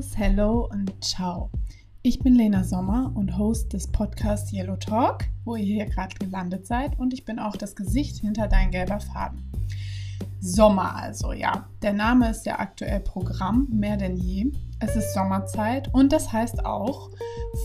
Servus, 0.00 0.16
Hello 0.16 0.68
und 0.70 1.04
Ciao. 1.04 1.50
Ich 2.02 2.20
bin 2.20 2.34
Lena 2.34 2.64
Sommer 2.64 3.12
und 3.14 3.36
Host 3.36 3.72
des 3.72 3.86
Podcasts 3.86 4.52
Yellow 4.52 4.76
Talk, 4.76 5.24
wo 5.44 5.56
ihr 5.56 5.64
hier 5.64 5.86
gerade 5.86 6.14
gelandet 6.16 6.66
seid 6.66 6.98
und 6.98 7.12
ich 7.12 7.24
bin 7.24 7.38
auch 7.38 7.56
das 7.56 7.76
Gesicht 7.76 8.18
hinter 8.18 8.48
dein 8.48 8.70
gelber 8.70 9.00
Faden. 9.00 9.50
Sommer 10.40 10.94
also, 10.96 11.32
ja. 11.32 11.68
Der 11.82 11.92
Name 11.92 12.30
ist 12.30 12.46
ja 12.46 12.58
aktuell 12.58 13.00
Programm, 13.00 13.68
mehr 13.70 13.96
denn 13.96 14.16
je. 14.16 14.52
Es 14.78 14.96
ist 14.96 15.12
Sommerzeit 15.12 15.92
und 15.92 16.12
das 16.12 16.32
heißt 16.32 16.64
auch 16.64 17.10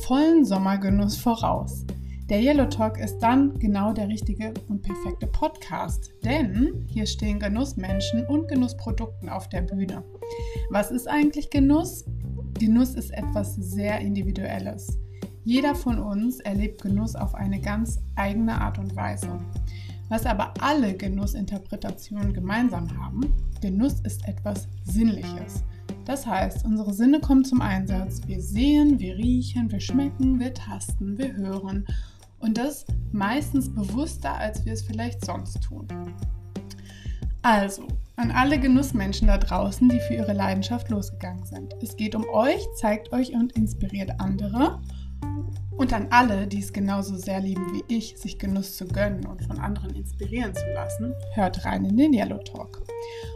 vollen 0.03 0.43
Sommergenuss 0.43 1.15
voraus. 1.15 1.85
Der 2.29 2.41
Yellow 2.41 2.65
Talk 2.65 2.97
ist 2.97 3.19
dann 3.19 3.57
genau 3.59 3.93
der 3.93 4.09
richtige 4.09 4.51
und 4.67 4.81
perfekte 4.81 5.27
Podcast, 5.27 6.11
denn 6.23 6.85
hier 6.87 7.05
stehen 7.05 7.39
Genussmenschen 7.39 8.25
und 8.25 8.47
Genussprodukten 8.47 9.29
auf 9.29 9.47
der 9.47 9.61
Bühne. 9.61 10.03
Was 10.71 10.89
ist 10.89 11.07
eigentlich 11.07 11.51
Genuss? 11.51 12.03
Genuss 12.59 12.95
ist 12.95 13.11
etwas 13.11 13.55
sehr 13.55 13.99
Individuelles. 13.99 14.97
Jeder 15.43 15.75
von 15.75 15.99
uns 15.99 16.39
erlebt 16.39 16.81
Genuss 16.81 17.15
auf 17.15 17.35
eine 17.35 17.59
ganz 17.59 17.99
eigene 18.15 18.59
Art 18.59 18.79
und 18.79 18.95
Weise. 18.95 19.37
Was 20.07 20.25
aber 20.25 20.53
alle 20.61 20.95
Genussinterpretationen 20.95 22.33
gemeinsam 22.33 22.97
haben, 22.97 23.33
Genuss 23.61 23.99
ist 24.01 24.25
etwas 24.27 24.69
Sinnliches. 24.85 25.63
Das 26.05 26.25
heißt, 26.25 26.63
unsere 26.65 26.93
Sinne 26.93 27.19
kommen 27.19 27.43
zum 27.43 27.61
Einsatz. 27.61 28.21
Wir 28.25 28.41
sehen, 28.41 28.99
wir 28.99 29.17
riechen, 29.17 29.69
wir 29.71 29.79
schmecken, 29.81 30.39
wir 30.39 30.53
tasten, 30.53 31.17
wir 31.17 31.35
hören 31.35 31.85
und 32.39 32.57
das 32.57 32.85
meistens 33.11 33.73
bewusster, 33.73 34.33
als 34.33 34.65
wir 34.65 34.73
es 34.73 34.83
vielleicht 34.83 35.25
sonst 35.25 35.61
tun. 35.61 35.87
Also, 37.41 37.87
an 38.17 38.31
alle 38.31 38.59
Genussmenschen 38.59 39.27
da 39.27 39.37
draußen, 39.37 39.89
die 39.89 39.99
für 39.99 40.15
ihre 40.15 40.33
Leidenschaft 40.33 40.89
losgegangen 40.89 41.45
sind. 41.45 41.75
Es 41.81 41.95
geht 41.95 42.15
um 42.15 42.27
euch, 42.29 42.65
zeigt 42.75 43.11
euch 43.11 43.33
und 43.33 43.53
inspiriert 43.53 44.19
andere. 44.19 44.81
Und 45.71 45.91
an 45.91 46.07
alle, 46.09 46.47
die 46.47 46.59
es 46.59 46.71
genauso 46.71 47.17
sehr 47.17 47.41
lieben 47.41 47.65
wie 47.73 47.93
ich, 47.93 48.17
sich 48.17 48.39
Genuss 48.39 48.77
zu 48.77 48.87
gönnen 48.87 49.25
und 49.25 49.43
von 49.43 49.59
anderen 49.59 49.93
inspirieren 49.93 50.55
zu 50.55 50.65
lassen, 50.73 51.13
hört 51.33 51.65
rein 51.65 51.83
in 51.83 51.97
den 51.97 52.13
Yellow 52.13 52.37
Talk. 52.37 52.81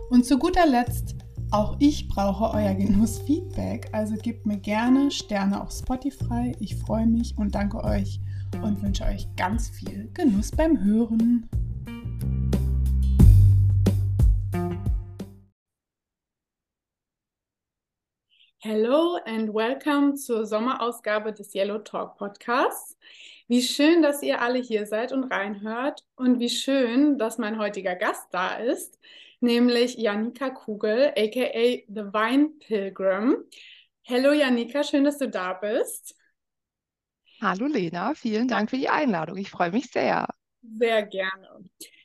Und 0.09 0.25
zu 0.25 0.39
guter 0.39 0.65
Letzt, 0.65 1.15
auch 1.51 1.75
ich 1.79 2.07
brauche 2.07 2.53
euer 2.55 2.73
Genussfeedback, 2.75 3.89
also 3.91 4.15
gebt 4.15 4.45
mir 4.45 4.57
gerne 4.57 5.11
Sterne 5.11 5.61
auf 5.61 5.71
Spotify. 5.71 6.55
Ich 6.59 6.77
freue 6.77 7.07
mich 7.07 7.37
und 7.37 7.55
danke 7.55 7.83
euch 7.83 8.21
und 8.63 8.81
wünsche 8.81 9.03
euch 9.03 9.27
ganz 9.35 9.69
viel 9.69 10.09
Genuss 10.13 10.51
beim 10.51 10.81
Hören. 10.81 11.49
Hello 18.61 19.17
and 19.25 19.53
welcome 19.53 20.15
zur 20.15 20.45
Sommerausgabe 20.45 21.31
des 21.31 21.55
Yellow 21.55 21.77
Talk 21.77 22.17
Podcasts. 22.17 22.97
Wie 23.47 23.61
schön, 23.61 24.01
dass 24.01 24.21
ihr 24.21 24.41
alle 24.41 24.59
hier 24.59 24.85
seid 24.85 25.13
und 25.13 25.31
reinhört 25.31 26.03
und 26.17 26.41
wie 26.41 26.49
schön, 26.49 27.17
dass 27.17 27.37
mein 27.37 27.57
heutiger 27.57 27.95
Gast 27.95 28.27
da 28.31 28.57
ist, 28.57 28.99
nämlich 29.39 29.95
Janika 29.95 30.49
Kugel, 30.49 31.13
aka 31.15 31.83
The 31.87 32.11
Wine 32.11 32.49
Pilgrim. 32.59 33.45
Hello 34.01 34.33
Janika, 34.33 34.83
schön, 34.83 35.05
dass 35.05 35.19
du 35.19 35.29
da 35.29 35.53
bist. 35.53 36.17
Hallo 37.41 37.65
Lena, 37.65 38.13
vielen 38.13 38.49
Dank 38.49 38.71
für 38.71 38.77
die 38.77 38.89
Einladung. 38.89 39.37
Ich 39.37 39.51
freue 39.51 39.71
mich 39.71 39.89
sehr. 39.89 40.27
Sehr 40.61 41.03
gerne. 41.03 41.63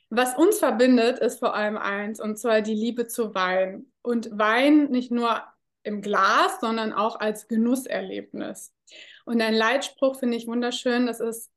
Was 0.09 0.37
uns 0.37 0.59
verbindet, 0.59 1.19
ist 1.19 1.39
vor 1.39 1.53
allem 1.53 1.75
eins, 1.75 2.21
und 2.21 2.39
zwar 2.39 2.61
die 2.61 2.75
Liebe 2.75 3.07
zu 3.07 3.35
Wein. 3.35 3.87
Und 4.01 4.29
Wein 4.31 4.85
nicht 4.85 5.11
nur 5.11 5.43
im 5.85 6.01
Glas, 6.01 6.59
sondern 6.59 6.93
auch 6.93 7.19
als 7.19 7.47
Genusserlebnis. 7.47 8.73
Und 9.25 9.41
ein 9.41 9.53
Leitspruch 9.53 10.19
finde 10.19 10.37
ich 10.37 10.47
wunderschön. 10.47 11.05
Das 11.05 11.19
ist, 11.19 11.51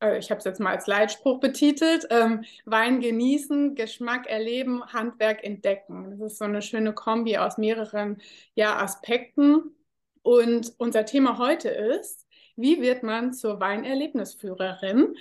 äh, 0.00 0.18
ich 0.18 0.30
habe 0.30 0.38
es 0.38 0.44
jetzt 0.44 0.60
mal 0.60 0.74
als 0.74 0.86
Leitspruch 0.86 1.40
betitelt, 1.40 2.06
ähm, 2.10 2.44
Wein 2.64 3.00
genießen, 3.00 3.74
Geschmack 3.74 4.26
erleben, 4.26 4.84
Handwerk 4.92 5.44
entdecken. 5.44 6.10
Das 6.10 6.32
ist 6.32 6.38
so 6.38 6.44
eine 6.44 6.62
schöne 6.62 6.92
Kombi 6.92 7.38
aus 7.38 7.58
mehreren 7.58 8.20
ja, 8.54 8.76
Aspekten. 8.76 9.74
Und 10.22 10.72
unser 10.78 11.04
Thema 11.04 11.38
heute 11.38 11.68
ist, 11.68 12.26
wie 12.56 12.80
wird 12.80 13.02
man 13.02 13.32
zur 13.32 13.60
Weinerlebnisführerin? 13.60 15.16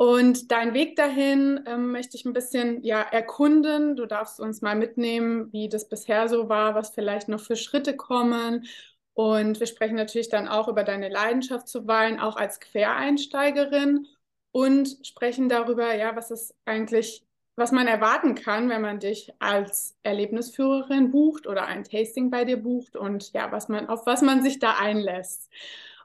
Und 0.00 0.50
dein 0.50 0.72
Weg 0.72 0.96
dahin 0.96 1.60
ähm, 1.66 1.92
möchte 1.92 2.16
ich 2.16 2.24
ein 2.24 2.32
bisschen 2.32 2.82
ja, 2.82 3.02
erkunden. 3.02 3.96
Du 3.96 4.06
darfst 4.06 4.40
uns 4.40 4.62
mal 4.62 4.74
mitnehmen, 4.74 5.52
wie 5.52 5.68
das 5.68 5.90
bisher 5.90 6.26
so 6.26 6.48
war, 6.48 6.74
was 6.74 6.88
vielleicht 6.88 7.28
noch 7.28 7.40
für 7.40 7.54
Schritte 7.54 7.94
kommen. 7.94 8.64
Und 9.12 9.60
wir 9.60 9.66
sprechen 9.66 9.96
natürlich 9.96 10.30
dann 10.30 10.48
auch 10.48 10.68
über 10.68 10.84
deine 10.84 11.10
Leidenschaft 11.10 11.68
zu 11.68 11.86
Wein, 11.86 12.18
auch 12.18 12.36
als 12.36 12.60
Quereinsteigerin 12.60 14.06
und 14.52 14.96
sprechen 15.06 15.50
darüber, 15.50 15.94
ja, 15.94 16.16
was 16.16 16.30
es 16.30 16.54
eigentlich, 16.64 17.22
was 17.56 17.70
man 17.70 17.86
erwarten 17.86 18.34
kann, 18.34 18.70
wenn 18.70 18.80
man 18.80 19.00
dich 19.00 19.34
als 19.38 19.98
Erlebnisführerin 20.02 21.10
bucht 21.10 21.46
oder 21.46 21.66
ein 21.66 21.84
Tasting 21.84 22.30
bei 22.30 22.46
dir 22.46 22.56
bucht 22.56 22.96
und 22.96 23.34
ja, 23.34 23.52
was 23.52 23.68
man, 23.68 23.90
auf 23.90 24.06
was 24.06 24.22
man 24.22 24.42
sich 24.42 24.58
da 24.60 24.76
einlässt. 24.78 25.50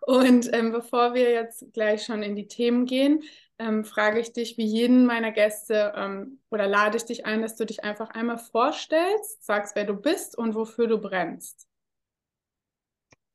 Und 0.01 0.53
ähm, 0.53 0.73
bevor 0.73 1.13
wir 1.13 1.31
jetzt 1.31 1.71
gleich 1.73 2.03
schon 2.03 2.23
in 2.23 2.35
die 2.35 2.47
Themen 2.47 2.85
gehen, 2.85 3.23
ähm, 3.59 3.85
frage 3.85 4.19
ich 4.19 4.33
dich 4.33 4.57
wie 4.57 4.65
jeden 4.65 5.05
meiner 5.05 5.31
Gäste 5.31 5.93
ähm, 5.95 6.39
oder 6.49 6.67
lade 6.67 6.97
ich 6.97 7.05
dich 7.05 7.25
ein, 7.25 7.41
dass 7.41 7.55
du 7.55 7.65
dich 7.65 7.83
einfach 7.83 8.09
einmal 8.09 8.37
vorstellst, 8.37 9.45
sagst, 9.45 9.75
wer 9.75 9.85
du 9.85 9.95
bist 9.95 10.37
und 10.37 10.55
wofür 10.55 10.87
du 10.87 10.99
brennst. 10.99 11.67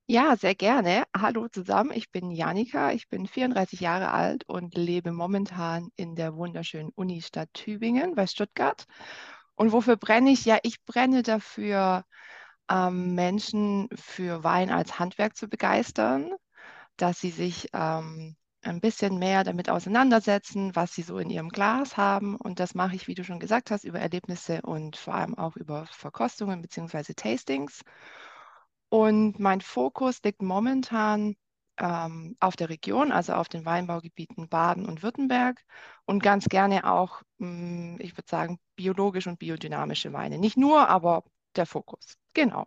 Ja, 0.06 0.34
sehr 0.36 0.56
gerne. 0.56 1.04
Hallo 1.16 1.46
zusammen, 1.48 1.92
ich 1.94 2.10
bin 2.10 2.32
Janika, 2.32 2.90
ich 2.90 3.08
bin 3.08 3.26
34 3.28 3.78
Jahre 3.80 4.10
alt 4.10 4.42
und 4.48 4.74
lebe 4.74 5.12
momentan 5.12 5.90
in 5.94 6.16
der 6.16 6.34
wunderschönen 6.34 6.90
Unistadt 6.96 7.48
Tübingen 7.54 8.16
bei 8.16 8.26
Stuttgart. 8.26 8.86
Und 9.54 9.70
wofür 9.72 9.96
brenne 9.96 10.30
ich? 10.30 10.44
Ja, 10.44 10.58
ich 10.64 10.84
brenne 10.84 11.22
dafür, 11.22 12.04
ähm, 12.68 13.14
Menschen 13.14 13.88
für 13.94 14.42
Wein 14.44 14.70
als 14.70 14.98
Handwerk 14.98 15.36
zu 15.36 15.48
begeistern, 15.48 16.32
dass 16.96 17.20
sie 17.20 17.30
sich 17.30 17.68
ähm, 17.72 18.36
ein 18.62 18.80
bisschen 18.80 19.18
mehr 19.18 19.44
damit 19.44 19.70
auseinandersetzen, 19.70 20.74
was 20.76 20.94
sie 20.94 21.02
so 21.02 21.18
in 21.18 21.30
ihrem 21.30 21.48
Glas 21.48 21.96
haben. 21.96 22.36
Und 22.36 22.60
das 22.60 22.74
mache 22.74 22.94
ich, 22.96 23.08
wie 23.08 23.14
du 23.14 23.24
schon 23.24 23.40
gesagt 23.40 23.70
hast, 23.70 23.84
über 23.84 24.00
Erlebnisse 24.00 24.60
und 24.62 24.96
vor 24.96 25.14
allem 25.14 25.36
auch 25.36 25.56
über 25.56 25.86
Verkostungen 25.86 26.62
bzw. 26.62 27.14
Tastings. 27.14 27.82
Und 28.88 29.38
mein 29.38 29.60
Fokus 29.60 30.22
liegt 30.24 30.42
momentan 30.42 31.36
ähm, 31.78 32.36
auf 32.40 32.56
der 32.56 32.68
Region, 32.68 33.12
also 33.12 33.34
auf 33.34 33.48
den 33.48 33.64
Weinbaugebieten 33.64 34.48
Baden 34.48 34.86
und 34.86 35.02
Württemberg 35.02 35.62
und 36.04 36.22
ganz 36.22 36.46
gerne 36.46 36.84
auch, 36.90 37.22
mh, 37.38 37.48
hm, 37.48 37.96
ich 38.00 38.16
würde 38.16 38.28
sagen, 38.28 38.58
biologisch 38.76 39.26
und 39.26 39.38
biodynamische 39.38 40.12
Weine. 40.12 40.38
Nicht 40.38 40.56
nur, 40.56 40.88
aber 40.88 41.24
der 41.56 41.66
Fokus. 41.66 42.18
Genau 42.34 42.66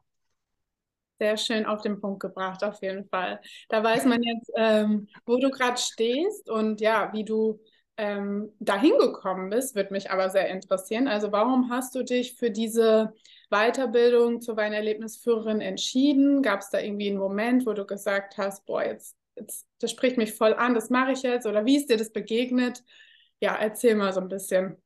sehr 1.24 1.38
schön 1.38 1.66
auf 1.66 1.82
den 1.82 2.02
Punkt 2.02 2.20
gebracht, 2.20 2.64
auf 2.66 2.82
jeden 2.82 3.06
Fall. 3.08 3.40
Da 3.70 3.82
weiß 3.82 4.04
man 4.06 4.22
jetzt, 4.22 4.52
ähm, 4.58 5.08
wo 5.26 5.38
du 5.38 5.50
gerade 5.50 5.78
stehst 5.78 6.50
und 6.50 6.82
ja, 6.82 7.14
wie 7.14 7.24
du 7.24 7.62
ähm, 7.96 8.52
dahin 8.60 8.98
gekommen 8.98 9.50
bist, 9.50 9.74
wird 9.76 9.90
mich 9.92 10.12
aber 10.12 10.30
sehr 10.30 10.50
interessieren. 10.50 11.08
Also 11.08 11.32
warum 11.32 11.70
hast 11.70 11.96
du 11.96 12.04
dich 12.04 12.36
für 12.36 12.52
diese 12.52 13.14
Weiterbildung 13.50 14.42
zur 14.42 14.58
Weinerlebnisführerin 14.58 15.62
entschieden? 15.62 16.42
Gab 16.42 16.60
es 16.60 16.70
da 16.72 16.80
irgendwie 16.80 17.10
einen 17.10 17.20
Moment, 17.20 17.66
wo 17.66 17.72
du 17.72 17.86
gesagt 17.86 18.38
hast, 18.38 18.66
boah, 18.66 18.84
jetzt, 18.84 19.16
jetzt, 19.38 19.66
das 19.80 19.92
spricht 19.92 20.18
mich 20.18 20.34
voll 20.34 20.54
an, 20.54 20.74
das 20.74 20.90
mache 20.90 21.14
ich 21.14 21.22
jetzt? 21.22 21.48
Oder 21.48 21.66
wie 21.66 21.78
ist 21.78 21.90
dir 21.90 21.98
das 21.98 22.12
begegnet? 22.12 22.84
Ja, 23.40 23.56
erzähl 23.56 23.96
mal 23.96 24.12
so 24.12 24.20
ein 24.20 24.28
bisschen. 24.28 24.83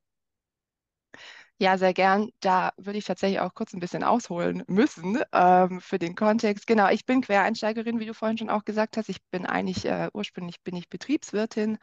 Ja, 1.59 1.77
sehr 1.77 1.93
gern. 1.93 2.29
Da 2.39 2.71
würde 2.77 2.99
ich 2.99 3.05
tatsächlich 3.05 3.39
auch 3.39 3.53
kurz 3.55 3.73
ein 3.73 3.79
bisschen 3.79 4.03
ausholen 4.03 4.63
müssen 4.67 5.19
ähm, 5.33 5.81
für 5.81 5.97
den 5.97 6.13
Kontext. 6.15 6.67
Genau, 6.67 6.89
ich 6.89 7.05
bin 7.05 7.21
Quereinsteigerin, 7.21 7.99
wie 7.99 8.05
du 8.05 8.13
vorhin 8.13 8.37
schon 8.37 8.49
auch 8.51 8.63
gesagt 8.63 8.95
hast. 8.97 9.09
Ich 9.09 9.23
bin 9.31 9.45
eigentlich, 9.47 9.85
äh, 9.85 10.09
ursprünglich 10.13 10.61
bin 10.61 10.75
ich 10.75 10.87
Betriebswirtin 10.89 11.79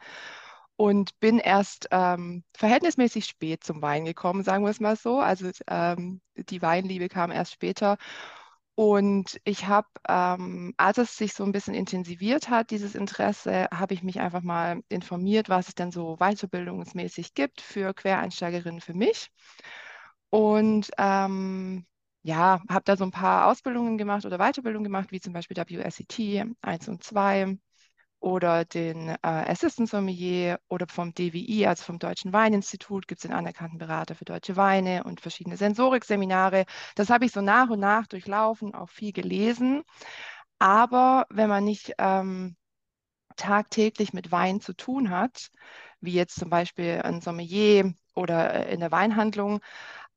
und 0.77 1.19
bin 1.19 1.39
erst 1.39 1.87
ähm, 1.91 2.43
verhältnismäßig 2.57 3.25
spät 3.25 3.63
zum 3.63 3.81
Wein 3.81 4.05
gekommen, 4.05 4.43
sagen 4.43 4.63
wir 4.65 4.71
es 4.71 4.79
mal 4.79 4.95
so. 4.95 5.19
Also 5.19 5.49
ähm, 5.67 6.21
die 6.37 6.61
Weinliebe 6.61 7.09
kam 7.09 7.31
erst 7.31 7.53
später. 7.53 7.97
Und 8.75 9.39
ich 9.45 9.67
habe, 9.67 9.87
ähm, 10.09 10.73
als 10.77 10.97
es 10.97 11.15
sich 11.17 11.33
so 11.33 11.45
ein 11.45 11.53
bisschen 11.53 11.73
intensiviert 11.73 12.49
hat, 12.49 12.71
dieses 12.71 12.93
Interesse, 12.93 13.67
habe 13.73 13.93
ich 13.93 14.03
mich 14.03 14.19
einfach 14.19 14.41
mal 14.41 14.81
informiert, 14.89 15.47
was 15.47 15.69
es 15.69 15.75
denn 15.75 15.91
so 15.91 16.17
weiterbildungsmäßig 16.17 17.33
gibt 17.33 17.61
für 17.61 17.93
Quereinsteigerinnen 17.93 18.81
für 18.81 18.93
mich. 18.93 19.31
Und 20.29 20.91
ähm, 20.97 21.85
ja, 22.23 22.61
habe 22.69 22.83
da 22.85 22.97
so 22.97 23.05
ein 23.05 23.11
paar 23.11 23.47
Ausbildungen 23.47 23.97
gemacht 23.97 24.25
oder 24.25 24.37
Weiterbildungen 24.39 24.83
gemacht, 24.83 25.11
wie 25.11 25.21
zum 25.21 25.31
Beispiel 25.33 25.55
WSET 25.57 26.45
1 26.61 26.87
und 26.89 27.03
2 27.03 27.57
oder 28.25 28.65
den 28.65 29.09
äh, 29.09 29.17
Assistant 29.21 29.87
Sommelier 29.87 30.59
oder 30.67 30.87
vom 30.87 31.13
DWI, 31.13 31.67
also 31.67 31.83
vom 31.83 31.99
Deutschen 31.99 32.33
Weininstitut, 32.33 33.07
gibt 33.07 33.19
es 33.19 33.27
den 33.27 33.37
anerkannten 33.37 33.77
Berater 33.77 34.15
für 34.15 34.25
deutsche 34.25 34.55
Weine 34.57 35.03
und 35.03 35.21
verschiedene 35.21 35.57
Sensorikseminare. 35.57 36.65
Das 36.95 37.11
habe 37.11 37.25
ich 37.25 37.31
so 37.31 37.41
nach 37.41 37.69
und 37.69 37.79
nach 37.79 38.07
durchlaufen, 38.07 38.73
auch 38.73 38.89
viel 38.89 39.11
gelesen. 39.11 39.83
Aber 40.57 41.27
wenn 41.29 41.49
man 41.49 41.65
nicht 41.65 41.93
ähm, 41.99 42.55
tagtäglich 43.35 44.13
mit 44.13 44.31
Wein 44.31 44.59
zu 44.59 44.73
tun 44.73 45.11
hat, 45.11 45.49
wie 46.01 46.13
jetzt 46.13 46.39
zum 46.39 46.49
Beispiel 46.49 47.01
ein 47.03 47.21
Sommelier 47.21 47.93
oder 48.15 48.67
in 48.69 48.79
der 48.79 48.91
Weinhandlung, 48.91 49.59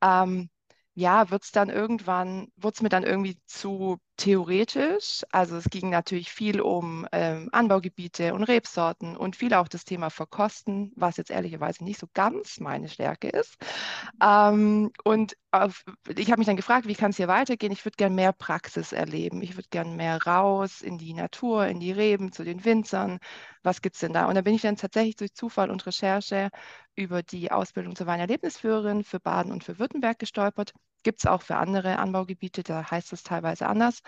ähm, 0.03 0.51
ja, 0.95 1.31
wird 1.31 1.45
es 1.45 1.53
dann 1.53 1.71
irgendwann, 1.71 2.49
wird 2.57 2.77
es 2.77 2.83
mir 2.83 2.89
dann 2.91 3.05
irgendwie 3.05 3.39
zu 3.47 3.99
theoretisch. 4.19 5.25
Also 5.33 5.57
es 5.57 5.65
ging 5.71 5.91
natürlich 5.91 6.31
viel 6.31 6.61
um 6.61 7.07
ähm, 7.13 7.49
Anbaugebiete 7.53 8.35
und 8.35 8.43
Rebsorten 8.43 9.17
und 9.17 9.37
viel 9.37 9.55
auch 9.55 9.69
das 9.69 9.85
Thema 9.85 10.11
Verkosten, 10.11 10.93
was 10.97 11.17
jetzt 11.17 11.31
ehrlicherweise 11.31 11.85
nicht 11.85 12.01
so 12.01 12.09
ganz 12.13 12.61
meine 12.61 12.89
Stärke 12.89 13.29
ist. 13.31 13.57
Ähm, 14.23 14.91
und 15.05 15.37
auf, 15.53 15.85
ich 16.15 16.31
habe 16.31 16.41
mich 16.41 16.47
dann 16.47 16.57
gefragt, 16.57 16.87
wie 16.89 16.95
kann 16.95 17.11
es 17.11 17.17
hier 17.17 17.29
weitergehen? 17.29 17.73
Ich 17.73 17.85
würde 17.85 17.97
gerne 17.97 18.15
mehr 18.15 18.33
Praxis 18.33 18.93
erleben. 18.93 19.41
Ich 19.41 19.57
würde 19.57 19.69
gerne 19.71 19.95
mehr 19.95 20.23
raus 20.25 20.83
in 20.83 20.99
die 20.99 21.15
Natur, 21.15 21.67
in 21.67 21.81
die 21.81 21.93
Reben, 21.93 22.33
zu 22.33 22.45
den 22.45 22.65
Winzern. 22.65 23.19
Was 23.63 23.81
gibt 23.83 23.95
es 23.97 24.01
denn 24.01 24.13
da? 24.13 24.27
Und 24.27 24.35
da 24.35 24.43
bin 24.43 24.55
ich 24.55 24.63
dann 24.63 24.77
tatsächlich 24.77 25.17
durch 25.17 25.35
Zufall 25.35 25.71
und 25.71 25.87
Recherche 25.87 26.51
über 26.97 27.23
die 27.23 27.51
Ausbildung 27.53 27.95
zur 27.97 28.07
Weinerlebnisführerin 28.09 29.05
für 29.05 29.21
Baden 29.21 29.53
und 29.53 29.65
für 29.65 29.79
Württemberg 29.79 30.19
gestolpert. 30.19 30.73
Gibt 31.03 31.21
es 31.21 31.27
auch 31.27 31.43
für 31.43 31.57
andere 31.57 31.99
Anbaugebiete, 31.99 32.63
da 32.63 32.91
heißt 32.91 33.13
es 33.13 33.23
teilweise 33.23 33.67
anders. 33.67 34.01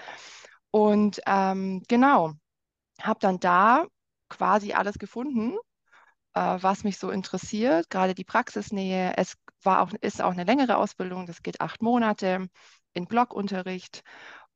Und 0.71 1.21
ähm, 1.27 1.83
genau, 1.89 2.33
habe 3.01 3.21
dann 3.21 3.41
da 3.41 3.87
quasi 4.29 4.73
alles 4.73 4.99
gefunden, 4.99 5.57
äh, 6.35 6.41
was 6.61 6.85
mich 6.85 6.99
so 6.99 7.11
interessiert, 7.11 7.91
gerade 7.91 8.15
die 8.15 8.25
Praxisnähe. 8.25 9.15
Es 9.17 9.37
war 9.63 9.83
auch, 9.83 9.93
ist 10.01 10.23
auch 10.23 10.33
eine 10.33 10.45
längere 10.45 10.77
Ausbildung, 10.77 11.27
das 11.27 11.43
geht 11.43 11.61
acht 11.61 11.83
Monate 11.83 12.49
in 12.95 13.07
Blockunterricht. 13.07 14.03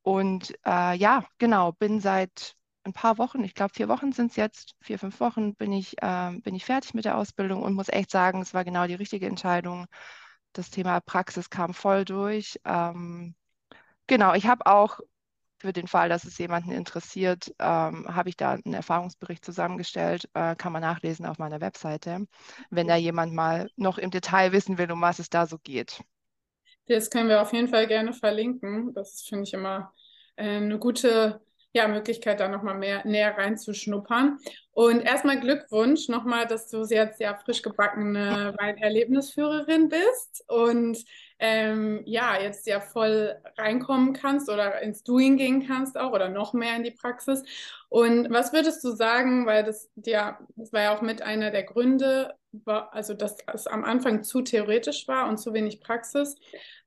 Und 0.03 0.55
äh, 0.67 0.97
ja, 0.97 1.25
genau, 1.39 1.73
bin 1.73 2.01
seit 2.01 2.55
ein 2.85 2.93
paar 2.93 3.19
Wochen, 3.19 3.43
ich 3.45 3.55
glaube 3.55 3.73
vier 3.75 3.89
Wochen 3.89 4.13
sind 4.13 4.31
es 4.33 4.37
jetzt, 4.37 4.75
vier, 4.81 4.99
fünf 4.99 5.21
Wochen 5.21 5.55
bin 5.55 5.73
ich, 5.73 5.97
äh, 6.03 6.33
bin 6.41 6.55
ich 6.55 6.65
fertig 6.67 6.95
mit 6.95 7.07
der 7.07 7.17
Ausbildung 7.19 7.63
und 7.63 7.75
muss 7.75 7.89
echt 7.89 8.11
sagen, 8.11 8.43
es 8.43 8.55
war 8.55 8.65
genau 8.65 8.87
die 8.87 8.95
richtige 8.95 9.27
Entscheidung. 9.27 9.87
Das 10.55 10.71
Thema 10.71 11.01
Praxis 11.01 11.51
kam 11.51 11.75
voll 11.75 12.05
durch. 12.07 12.59
Ähm, 12.65 13.35
genau, 14.07 14.35
ich 14.35 14.47
habe 14.47 14.67
auch 14.67 15.01
für 15.59 15.73
den 15.73 15.89
Fall, 15.89 16.09
dass 16.09 16.25
es 16.25 16.39
jemanden 16.39 16.73
interessiert, 16.73 17.55
ähm, 17.59 18.07
habe 18.15 18.29
ich 18.29 18.37
da 18.37 18.53
einen 18.53 18.75
Erfahrungsbericht 18.75 19.45
zusammengestellt, 19.45 20.29
äh, 20.35 20.55
kann 20.57 20.73
man 20.73 20.83
nachlesen 20.83 21.27
auf 21.27 21.39
meiner 21.39 21.61
Webseite, 21.61 22.27
wenn 22.71 22.87
da 22.87 22.97
jemand 22.97 23.33
mal 23.35 23.69
noch 23.77 23.99
im 23.99 24.11
Detail 24.11 24.53
wissen 24.53 24.79
will, 24.79 24.93
um 24.93 25.01
was 25.01 25.19
es 25.19 25.31
da 25.31 25.47
so 25.47 25.59
geht. 25.59 26.03
Das 26.87 27.11
können 27.11 27.29
wir 27.29 27.41
auf 27.41 27.53
jeden 27.53 27.69
Fall 27.69 27.87
gerne 27.87 28.13
verlinken. 28.13 28.93
Das 28.95 29.23
finde 29.23 29.45
ich 29.45 29.55
immer 29.55 29.93
äh, 30.37 30.57
eine 30.57 30.79
gute 30.79 31.41
ja, 31.75 31.89
Möglichkeit, 31.89 32.39
da 32.39 32.49
nochmal 32.49 32.79
mehr 32.79 33.05
näher 33.05 33.37
reinzuschnuppern. 33.37 34.39
Und 34.71 35.01
erstmal 35.01 35.41
Glückwunsch 35.41 36.09
nochmal, 36.09 36.47
dass 36.47 36.69
du 36.71 36.85
jetzt 36.85 37.21
ja 37.21 37.35
frisch 37.35 37.63
gebackene 37.63 38.55
Weinerlebnisführerin 38.59 39.89
bist 39.89 40.45
und 40.49 40.99
ähm, 41.41 42.03
ja, 42.07 42.41
jetzt 42.41 42.67
ja 42.69 42.81
voll 42.81 43.37
reinkommen 43.59 44.13
kannst 44.13 44.49
oder 44.49 44.81
ins 44.83 45.03
Doing 45.03 45.37
gehen 45.37 45.67
kannst 45.67 45.99
auch 45.99 46.13
oder 46.13 46.29
noch 46.29 46.55
mehr 46.55 46.77
in 46.77 46.85
die 46.85 46.93
Praxis. 46.93 47.43
Und 47.89 48.31
was 48.31 48.53
würdest 48.53 48.83
du 48.85 48.91
sagen, 48.91 49.45
weil 49.45 49.65
das 49.65 49.91
ja, 49.97 50.39
das 50.55 50.73
war 50.73 50.83
ja 50.83 50.97
auch 50.97 51.03
mit 51.03 51.23
einer 51.23 51.51
der 51.51 51.65
Gründe, 51.65 52.35
also 52.65 53.15
dass 53.15 53.37
es 53.53 53.67
am 53.67 53.85
Anfang 53.85 54.23
zu 54.23 54.43
theoretisch 54.43 55.09
war 55.09 55.29
und 55.29 55.39
zu 55.39 55.53
wenig 55.53 55.81
Praxis. 55.81 56.37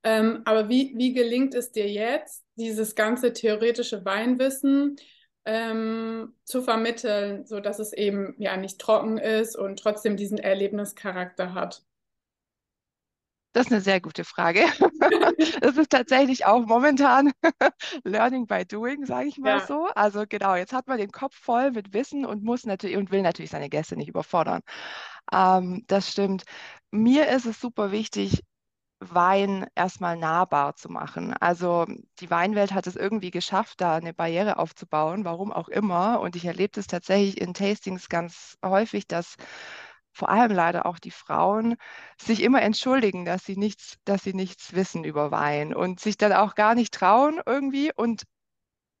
Ähm, 0.02 0.42
aber 0.46 0.70
wie, 0.70 0.94
wie 0.96 1.12
gelingt 1.12 1.54
es 1.54 1.72
dir 1.72 1.90
jetzt, 1.90 2.47
dieses 2.58 2.94
ganze 2.94 3.32
theoretische 3.32 4.04
Weinwissen 4.04 4.96
ähm, 5.44 6.34
zu 6.44 6.62
vermitteln, 6.62 7.46
sodass 7.46 7.78
es 7.78 7.92
eben 7.92 8.34
ja 8.38 8.56
nicht 8.56 8.78
trocken 8.78 9.18
ist 9.18 9.56
und 9.56 9.78
trotzdem 9.78 10.16
diesen 10.16 10.38
Erlebnischarakter 10.38 11.54
hat? 11.54 11.82
Das 13.52 13.66
ist 13.66 13.72
eine 13.72 13.80
sehr 13.80 14.00
gute 14.00 14.24
Frage. 14.24 14.60
Das 15.60 15.76
ist 15.76 15.90
tatsächlich 15.90 16.46
auch 16.46 16.66
momentan 16.66 17.32
Learning 18.04 18.46
by 18.46 18.64
Doing, 18.64 19.06
sage 19.06 19.28
ich 19.28 19.38
mal 19.38 19.58
ja. 19.58 19.66
so. 19.66 19.88
Also 19.94 20.24
genau, 20.28 20.54
jetzt 20.56 20.72
hat 20.72 20.88
man 20.88 20.98
den 20.98 21.10
Kopf 21.12 21.34
voll 21.36 21.70
mit 21.70 21.92
Wissen 21.92 22.24
und 22.26 22.42
muss 22.42 22.64
natürlich 22.66 22.96
und 22.96 23.10
will 23.10 23.22
natürlich 23.22 23.50
seine 23.50 23.68
Gäste 23.68 23.96
nicht 23.96 24.08
überfordern. 24.08 24.62
Ähm, 25.32 25.84
das 25.86 26.10
stimmt. 26.10 26.44
Mir 26.90 27.28
ist 27.28 27.46
es 27.46 27.60
super 27.60 27.92
wichtig, 27.92 28.42
Wein 29.00 29.66
erstmal 29.74 30.16
nahbar 30.16 30.74
zu 30.76 30.88
machen. 30.90 31.32
Also 31.34 31.86
die 32.20 32.30
Weinwelt 32.30 32.72
hat 32.72 32.86
es 32.86 32.96
irgendwie 32.96 33.30
geschafft, 33.30 33.80
da 33.80 33.96
eine 33.96 34.12
Barriere 34.14 34.58
aufzubauen, 34.58 35.24
warum 35.24 35.52
auch 35.52 35.68
immer. 35.68 36.20
Und 36.20 36.36
ich 36.36 36.44
erlebe 36.44 36.72
das 36.74 36.86
tatsächlich 36.88 37.40
in 37.40 37.54
Tastings 37.54 38.08
ganz 38.08 38.56
häufig, 38.64 39.06
dass 39.06 39.36
vor 40.12 40.28
allem 40.30 40.52
leider 40.52 40.86
auch 40.86 40.98
die 40.98 41.10
Frauen 41.12 41.76
sich 42.20 42.42
immer 42.42 42.62
entschuldigen, 42.62 43.24
dass 43.24 43.44
sie 43.44 43.56
nichts, 43.56 43.96
dass 44.04 44.24
sie 44.24 44.34
nichts 44.34 44.74
wissen 44.74 45.04
über 45.04 45.30
Wein 45.30 45.74
und 45.74 46.00
sich 46.00 46.16
dann 46.16 46.32
auch 46.32 46.54
gar 46.54 46.74
nicht 46.74 46.92
trauen 46.94 47.40
irgendwie. 47.46 47.92
Und 47.94 48.24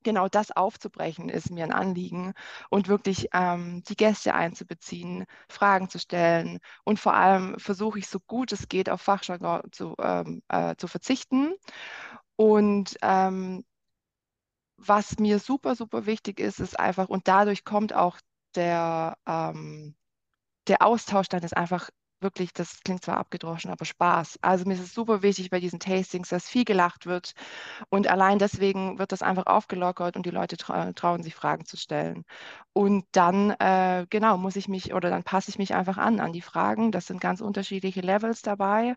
genau 0.08 0.26
das 0.28 0.50
aufzubrechen 0.52 1.28
ist 1.28 1.50
mir 1.50 1.64
ein 1.64 1.72
Anliegen 1.72 2.32
und 2.70 2.88
wirklich 2.88 3.28
ähm, 3.34 3.82
die 3.88 3.96
Gäste 3.96 4.34
einzubeziehen, 4.34 5.26
Fragen 5.50 5.90
zu 5.90 5.98
stellen 5.98 6.60
und 6.84 6.98
vor 6.98 7.12
allem 7.14 7.58
versuche 7.58 7.98
ich 7.98 8.08
so 8.08 8.18
gut 8.20 8.52
es 8.52 8.68
geht 8.68 8.88
auf 8.88 9.02
Fachjargon 9.02 9.62
zu, 9.70 9.94
ähm, 10.00 10.42
äh, 10.48 10.76
zu 10.76 10.88
verzichten. 10.88 11.52
Und 12.36 12.96
ähm, 13.02 13.64
was 14.78 15.18
mir 15.18 15.38
super, 15.40 15.74
super 15.74 16.06
wichtig 16.06 16.40
ist, 16.40 16.60
ist 16.60 16.78
einfach, 16.78 17.08
und 17.08 17.28
dadurch 17.28 17.64
kommt 17.64 17.92
auch 17.94 18.18
der, 18.54 19.18
ähm, 19.26 19.94
der 20.68 20.82
Austausch 20.82 21.28
dann 21.28 21.42
ist 21.42 21.56
einfach 21.56 21.90
wirklich, 22.20 22.52
das 22.52 22.80
klingt 22.84 23.04
zwar 23.04 23.16
abgedroschen, 23.18 23.70
aber 23.70 23.84
Spaß. 23.84 24.38
Also 24.42 24.64
mir 24.66 24.74
ist 24.74 24.80
es 24.80 24.94
super 24.94 25.22
wichtig 25.22 25.50
bei 25.50 25.60
diesen 25.60 25.80
Tastings, 25.80 26.28
dass 26.30 26.48
viel 26.48 26.64
gelacht 26.64 27.06
wird 27.06 27.32
und 27.90 28.08
allein 28.08 28.38
deswegen 28.38 28.98
wird 28.98 29.12
das 29.12 29.22
einfach 29.22 29.46
aufgelockert 29.46 30.16
und 30.16 30.26
die 30.26 30.30
Leute 30.30 30.56
tra 30.56 30.92
trauen 30.94 31.22
sich 31.22 31.34
Fragen 31.34 31.64
zu 31.66 31.76
stellen. 31.76 32.24
Und 32.72 33.06
dann, 33.12 33.50
äh, 33.60 34.06
genau, 34.10 34.38
muss 34.38 34.56
ich 34.56 34.68
mich 34.68 34.94
oder 34.94 35.10
dann 35.10 35.24
passe 35.24 35.50
ich 35.50 35.58
mich 35.58 35.74
einfach 35.74 35.98
an 35.98 36.20
an 36.20 36.32
die 36.32 36.42
Fragen. 36.42 36.92
Das 36.92 37.06
sind 37.06 37.20
ganz 37.20 37.40
unterschiedliche 37.40 38.00
Levels 38.00 38.42
dabei 38.42 38.96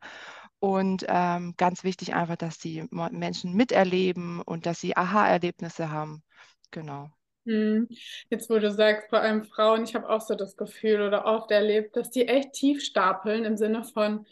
und 0.60 1.06
ähm, 1.10 1.54
ganz 1.58 1.84
wichtig 1.84 2.14
einfach, 2.16 2.38
dass 2.38 2.58
die 2.60 2.86
Menschen 2.92 3.54
miterleben 3.54 4.42
und 4.42 4.66
dass 4.66 4.80
sie 4.82 4.96
Aha-Erlebnisse 4.98 5.92
haben. 5.92 6.24
Genau. 6.72 7.12
Hm. 7.46 7.88
Jetzt, 8.30 8.50
wo 8.52 8.60
du 8.60 8.72
sagst, 8.72 9.10
vor 9.10 9.20
allem 9.20 9.44
Frauen, 9.44 9.84
ich 9.84 9.96
habe 9.96 10.08
auch 10.10 10.22
so 10.22 10.36
das 10.36 10.58
Gefühl 10.58 11.02
oder 11.02 11.26
oft 11.26 11.50
erlebt, 11.52 11.96
dass 11.96 12.12
die 12.12 12.28
echt 12.28 12.54
tief 12.54 12.84
stapeln 12.84 13.46
im 13.46 13.58
Sinne 13.58 13.84
von, 13.84 14.26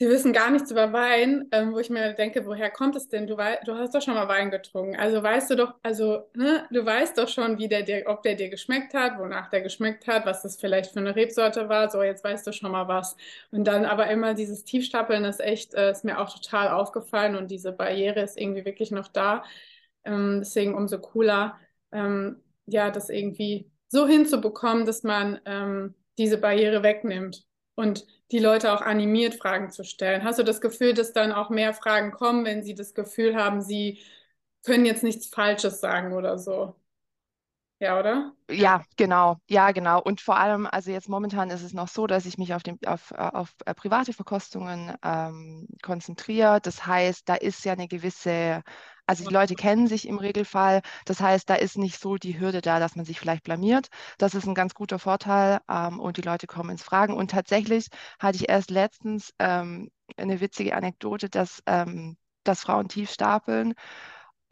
die 0.00 0.08
wissen 0.08 0.32
gar 0.32 0.50
nichts 0.52 0.70
über 0.70 0.92
Wein, 0.92 1.48
ähm, 1.50 1.72
wo 1.72 1.80
ich 1.80 1.90
mir 1.90 2.12
denke, 2.14 2.46
woher 2.46 2.70
kommt 2.70 2.94
es 2.94 3.08
denn? 3.08 3.26
Du, 3.26 3.34
du 3.36 3.74
hast 3.74 3.92
doch 3.96 4.00
schon 4.00 4.14
mal 4.14 4.28
Wein 4.28 4.50
getrunken. 4.52 4.94
Also 4.96 5.20
weißt 5.24 5.50
du 5.50 5.56
doch, 5.56 5.74
also 5.82 6.22
ne, 6.34 6.64
du 6.70 6.86
weißt 6.86 7.18
doch 7.18 7.26
schon, 7.28 7.58
wie 7.58 7.66
der 7.66 7.82
dir, 7.82 8.04
ob 8.06 8.22
der 8.22 8.36
dir 8.36 8.48
geschmeckt 8.48 8.94
hat, 8.94 9.18
wonach 9.18 9.50
der 9.50 9.60
geschmeckt 9.60 10.06
hat, 10.06 10.24
was 10.24 10.42
das 10.42 10.56
vielleicht 10.60 10.92
für 10.92 11.00
eine 11.00 11.16
Rebsorte 11.16 11.68
war. 11.68 11.90
So, 11.90 12.00
jetzt 12.04 12.22
weißt 12.22 12.46
du 12.46 12.52
schon 12.52 12.70
mal 12.70 12.86
was. 12.86 13.16
Und 13.50 13.64
dann 13.64 13.84
aber 13.84 14.06
immer 14.08 14.34
dieses 14.34 14.62
Tiefstapeln 14.64 15.24
ist 15.24 15.40
echt, 15.40 15.74
äh, 15.74 15.90
ist 15.90 16.04
mir 16.04 16.20
auch 16.20 16.32
total 16.32 16.68
aufgefallen 16.68 17.34
und 17.34 17.50
diese 17.50 17.72
Barriere 17.72 18.20
ist 18.20 18.38
irgendwie 18.40 18.64
wirklich 18.64 18.92
noch 18.92 19.08
da. 19.08 19.42
Ähm, 20.04 20.36
deswegen 20.40 20.74
umso 20.76 20.98
cooler 21.00 21.58
ähm, 21.92 22.42
ja, 22.66 22.90
das 22.90 23.08
irgendwie 23.08 23.70
so 23.88 24.06
hinzubekommen, 24.06 24.84
dass 24.86 25.02
man 25.02 25.40
ähm, 25.46 25.94
diese 26.18 26.38
Barriere 26.38 26.82
wegnimmt 26.82 27.46
und 27.74 28.06
die 28.30 28.38
Leute 28.38 28.72
auch 28.72 28.82
animiert, 28.82 29.34
Fragen 29.36 29.70
zu 29.70 29.84
stellen. 29.84 30.24
Hast 30.24 30.38
du 30.38 30.42
das 30.42 30.60
Gefühl, 30.60 30.94
dass 30.94 31.12
dann 31.12 31.32
auch 31.32 31.48
mehr 31.50 31.72
Fragen 31.72 32.12
kommen, 32.12 32.44
wenn 32.44 32.62
sie 32.62 32.74
das 32.74 32.94
Gefühl 32.94 33.36
haben, 33.36 33.62
sie 33.62 34.00
können 34.64 34.84
jetzt 34.84 35.02
nichts 35.02 35.28
Falsches 35.28 35.80
sagen 35.80 36.12
oder 36.12 36.38
so? 36.38 36.74
Ja, 37.80 37.98
oder? 37.98 38.32
Ja, 38.50 38.82
genau. 38.96 39.36
Ja, 39.48 39.70
genau. 39.70 40.02
Und 40.02 40.20
vor 40.20 40.36
allem, 40.36 40.66
also 40.66 40.90
jetzt 40.90 41.08
momentan 41.08 41.50
ist 41.50 41.62
es 41.62 41.72
noch 41.72 41.86
so, 41.86 42.06
dass 42.08 42.26
ich 42.26 42.36
mich 42.36 42.54
auf, 42.54 42.62
den, 42.64 42.78
auf, 42.86 43.12
auf 43.12 43.54
äh, 43.66 43.74
private 43.74 44.12
Verkostungen 44.12 44.92
ähm, 45.04 45.68
konzentriere. 45.82 46.60
Das 46.60 46.86
heißt, 46.86 47.28
da 47.28 47.34
ist 47.36 47.64
ja 47.64 47.74
eine 47.74 47.86
gewisse 47.86 48.62
also 49.08 49.24
die 49.24 49.32
Leute 49.32 49.54
kennen 49.54 49.86
sich 49.86 50.06
im 50.06 50.18
Regelfall. 50.18 50.82
Das 51.06 51.20
heißt, 51.20 51.48
da 51.48 51.54
ist 51.54 51.78
nicht 51.78 51.98
so 51.98 52.16
die 52.16 52.38
Hürde 52.38 52.60
da, 52.60 52.78
dass 52.78 52.94
man 52.94 53.06
sich 53.06 53.18
vielleicht 53.18 53.42
blamiert. 53.42 53.88
Das 54.18 54.34
ist 54.34 54.46
ein 54.46 54.54
ganz 54.54 54.74
guter 54.74 54.98
Vorteil 54.98 55.60
ähm, 55.66 55.98
und 55.98 56.18
die 56.18 56.22
Leute 56.22 56.46
kommen 56.46 56.68
ins 56.70 56.82
Fragen. 56.82 57.14
Und 57.14 57.30
tatsächlich 57.30 57.88
hatte 58.18 58.36
ich 58.36 58.50
erst 58.50 58.70
letztens 58.70 59.32
ähm, 59.38 59.90
eine 60.18 60.42
witzige 60.42 60.76
Anekdote, 60.76 61.30
dass, 61.30 61.62
ähm, 61.66 62.18
dass 62.44 62.60
Frauen 62.60 62.88
tief 62.88 63.10
stapeln. 63.10 63.72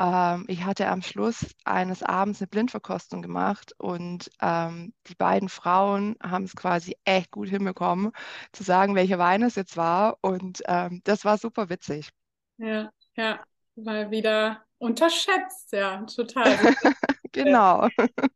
Ähm, 0.01 0.47
ich 0.49 0.65
hatte 0.65 0.89
am 0.89 1.03
Schluss 1.03 1.55
eines 1.67 2.03
Abends 2.03 2.41
eine 2.41 2.49
Blindverkostung 2.49 3.21
gemacht 3.21 3.75
und 3.77 4.31
ähm, 4.41 4.95
die 5.07 5.17
beiden 5.17 5.51
Frauen 5.51 6.17
haben 6.23 6.45
es 6.45 6.57
quasi 6.57 6.97
echt 7.05 7.31
gut 7.31 7.51
hinbekommen, 7.51 8.13
zu 8.53 8.63
sagen, 8.63 8.95
welcher 8.95 9.19
Wein 9.19 9.43
es 9.43 9.55
jetzt 9.55 9.77
war. 9.77 10.17
Und 10.23 10.63
ähm, 10.67 11.03
das 11.05 11.27
war 11.27 11.37
super 11.37 11.69
witzig. 11.69 12.09
Ja, 12.57 12.89
ja 13.17 13.39
mal 13.77 14.11
wieder 14.11 14.65
unterschätzt, 14.79 15.73
ja, 15.73 16.05
total. 16.05 16.57
Genau. 17.33 17.89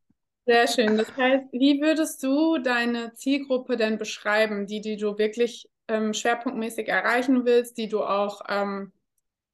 Sehr 0.47 0.69
schön. 0.69 0.99
Das 0.99 1.17
heißt, 1.17 1.47
wie 1.53 1.81
würdest 1.81 2.23
du 2.23 2.59
deine 2.59 3.15
Zielgruppe 3.15 3.77
denn 3.77 3.97
beschreiben, 3.97 4.67
die, 4.67 4.83
die 4.83 4.99
du 4.99 5.17
wirklich 5.17 5.71
ähm, 5.89 6.13
schwerpunktmäßig 6.13 6.89
erreichen 6.89 7.47
willst, 7.47 7.79
die 7.79 7.89
du 7.89 8.03
auch 8.03 8.43
ähm, 8.49 8.93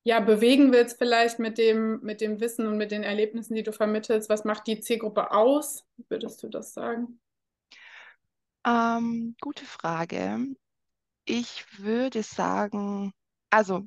ja, 0.02 0.20
bewegen 0.20 0.72
willst, 0.72 0.98
vielleicht 0.98 1.38
mit 1.38 1.58
dem, 1.58 2.00
mit 2.02 2.20
dem 2.20 2.40
Wissen 2.40 2.66
und 2.66 2.76
mit 2.76 2.90
den 2.90 3.04
Erlebnissen, 3.04 3.54
die 3.54 3.62
du 3.62 3.72
vermittelst? 3.72 4.28
Was 4.28 4.44
macht 4.44 4.66
die 4.66 4.80
Zielgruppe 4.80 5.30
aus? 5.30 5.84
Würdest 6.08 6.42
du 6.42 6.48
das 6.48 6.74
sagen? 6.74 7.20
Ähm, 8.66 9.36
gute 9.40 9.64
Frage. 9.64 10.44
Ich 11.24 11.64
würde 11.78 12.22
sagen, 12.22 13.12
also 13.50 13.86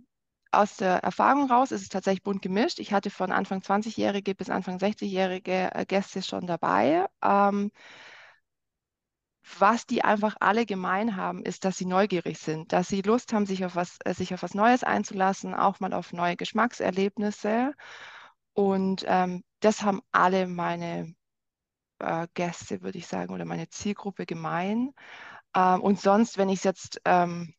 aus 0.51 0.77
der 0.77 1.03
Erfahrung 1.03 1.49
raus 1.49 1.71
ist 1.71 1.81
es 1.81 1.89
tatsächlich 1.89 2.23
bunt 2.23 2.41
gemischt. 2.41 2.79
Ich 2.79 2.93
hatte 2.93 3.09
von 3.09 3.31
Anfang 3.31 3.61
20-Jährige 3.61 4.35
bis 4.35 4.49
Anfang 4.49 4.77
60-Jährige 4.79 5.73
äh, 5.73 5.85
Gäste 5.85 6.21
schon 6.21 6.47
dabei. 6.47 7.05
Ähm, 7.23 7.71
was 9.57 9.85
die 9.85 10.03
einfach 10.03 10.35
alle 10.39 10.65
gemein 10.65 11.15
haben, 11.15 11.43
ist, 11.43 11.65
dass 11.65 11.77
sie 11.77 11.85
neugierig 11.85 12.37
sind, 12.39 12.71
dass 12.73 12.87
sie 12.87 13.01
Lust 13.01 13.33
haben, 13.33 13.45
sich 13.45 13.65
auf 13.65 13.75
was, 13.75 13.97
äh, 14.05 14.13
sich 14.13 14.33
auf 14.33 14.43
was 14.43 14.53
Neues 14.53 14.83
einzulassen, 14.83 15.53
auch 15.53 15.79
mal 15.79 15.93
auf 15.93 16.13
neue 16.13 16.35
Geschmackserlebnisse. 16.35 17.73
Und 18.53 19.05
ähm, 19.07 19.43
das 19.61 19.83
haben 19.83 20.01
alle 20.11 20.47
meine 20.47 21.15
äh, 21.99 22.27
Gäste, 22.33 22.81
würde 22.81 22.97
ich 22.97 23.07
sagen, 23.07 23.33
oder 23.33 23.45
meine 23.45 23.69
Zielgruppe 23.69 24.25
gemein. 24.25 24.93
Ähm, 25.55 25.81
und 25.81 25.99
sonst, 25.99 26.37
wenn 26.37 26.49
ich 26.49 26.59
es 26.59 26.63
jetzt 26.63 27.01
ähm, 27.05 27.53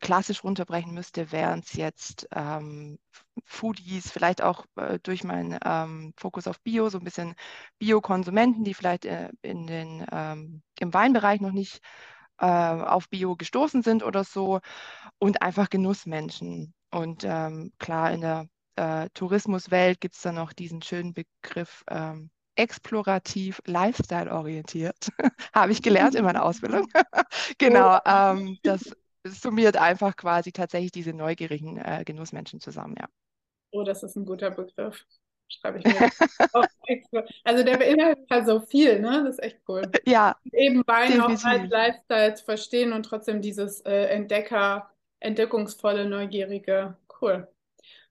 klassisch 0.00 0.44
runterbrechen 0.44 0.94
müsste, 0.94 1.32
wären 1.32 1.60
es 1.60 1.74
jetzt 1.74 2.28
ähm, 2.34 2.98
Foodies, 3.44 4.10
vielleicht 4.10 4.42
auch 4.42 4.64
äh, 4.76 4.98
durch 5.02 5.24
meinen 5.24 5.58
ähm, 5.64 6.12
Fokus 6.16 6.46
auf 6.46 6.60
Bio, 6.60 6.88
so 6.88 6.98
ein 6.98 7.04
bisschen 7.04 7.34
Bio-Konsumenten, 7.78 8.64
die 8.64 8.74
vielleicht 8.74 9.04
äh, 9.04 9.30
in 9.42 9.66
den, 9.66 10.04
ähm, 10.10 10.62
im 10.80 10.94
Weinbereich 10.94 11.40
noch 11.40 11.52
nicht 11.52 11.80
äh, 12.38 12.46
auf 12.46 13.08
Bio 13.08 13.36
gestoßen 13.36 13.82
sind 13.82 14.02
oder 14.02 14.24
so 14.24 14.60
und 15.18 15.42
einfach 15.42 15.70
Genussmenschen. 15.70 16.74
Und 16.90 17.24
ähm, 17.24 17.72
klar, 17.78 18.12
in 18.12 18.20
der 18.20 18.46
äh, 18.76 19.08
Tourismuswelt 19.14 20.00
gibt 20.00 20.14
es 20.14 20.22
dann 20.22 20.34
noch 20.36 20.52
diesen 20.52 20.82
schönen 20.82 21.14
Begriff 21.14 21.84
ähm, 21.88 22.30
explorativ, 22.54 23.60
lifestyle-orientiert. 23.64 25.08
Habe 25.54 25.72
ich 25.72 25.82
gelernt 25.82 26.14
in 26.14 26.24
meiner 26.24 26.44
Ausbildung. 26.44 26.86
genau, 27.58 27.98
ähm, 28.04 28.58
das 28.62 28.94
summiert 29.24 29.76
einfach 29.76 30.16
quasi 30.16 30.52
tatsächlich 30.52 30.92
diese 30.92 31.12
neugierigen 31.12 31.78
äh, 31.78 32.02
Genussmenschen 32.04 32.60
zusammen, 32.60 32.96
ja. 32.98 33.08
Oh, 33.70 33.84
das 33.84 34.02
ist 34.02 34.16
ein 34.16 34.26
guter 34.26 34.50
Begriff. 34.50 35.06
Schreibe 35.48 35.78
ich 35.78 35.84
mir. 35.84 36.10
also 37.44 37.62
der 37.62 37.76
beinhaltet 37.76 38.30
halt 38.30 38.46
so 38.46 38.60
viel, 38.60 39.00
ne? 39.00 39.24
Das 39.24 39.38
ist 39.38 39.42
echt 39.42 39.60
cool. 39.68 39.82
Ja. 40.06 40.36
Eben 40.52 40.82
Wein 40.86 41.20
auch 41.20 41.28
als 41.28 41.68
Lifestyle 41.68 42.34
zu 42.34 42.44
verstehen 42.44 42.92
und 42.92 43.04
trotzdem 43.04 43.42
dieses 43.42 43.80
äh, 43.82 44.06
Entdecker, 44.06 44.90
entdeckungsvolle, 45.20 46.06
neugierige. 46.06 46.96
Cool. 47.20 47.48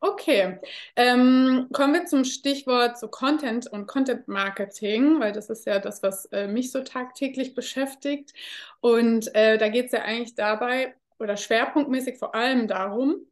Okay, 0.03 0.59
ähm, 0.95 1.67
kommen 1.71 1.93
wir 1.93 2.05
zum 2.07 2.25
Stichwort 2.25 2.97
so 2.97 3.07
Content 3.07 3.67
und 3.67 3.85
Content 3.85 4.27
Marketing, 4.27 5.19
weil 5.19 5.31
das 5.31 5.51
ist 5.51 5.67
ja 5.67 5.77
das, 5.77 6.01
was 6.01 6.25
äh, 6.27 6.47
mich 6.47 6.71
so 6.71 6.81
tagtäglich 6.83 7.53
beschäftigt. 7.53 8.33
Und 8.79 9.33
äh, 9.35 9.59
da 9.59 9.69
geht 9.69 9.87
es 9.87 9.91
ja 9.91 10.01
eigentlich 10.01 10.33
dabei 10.33 10.95
oder 11.21 11.37
schwerpunktmäßig 11.37 12.17
vor 12.17 12.35
allem 12.35 12.67
darum, 12.67 13.25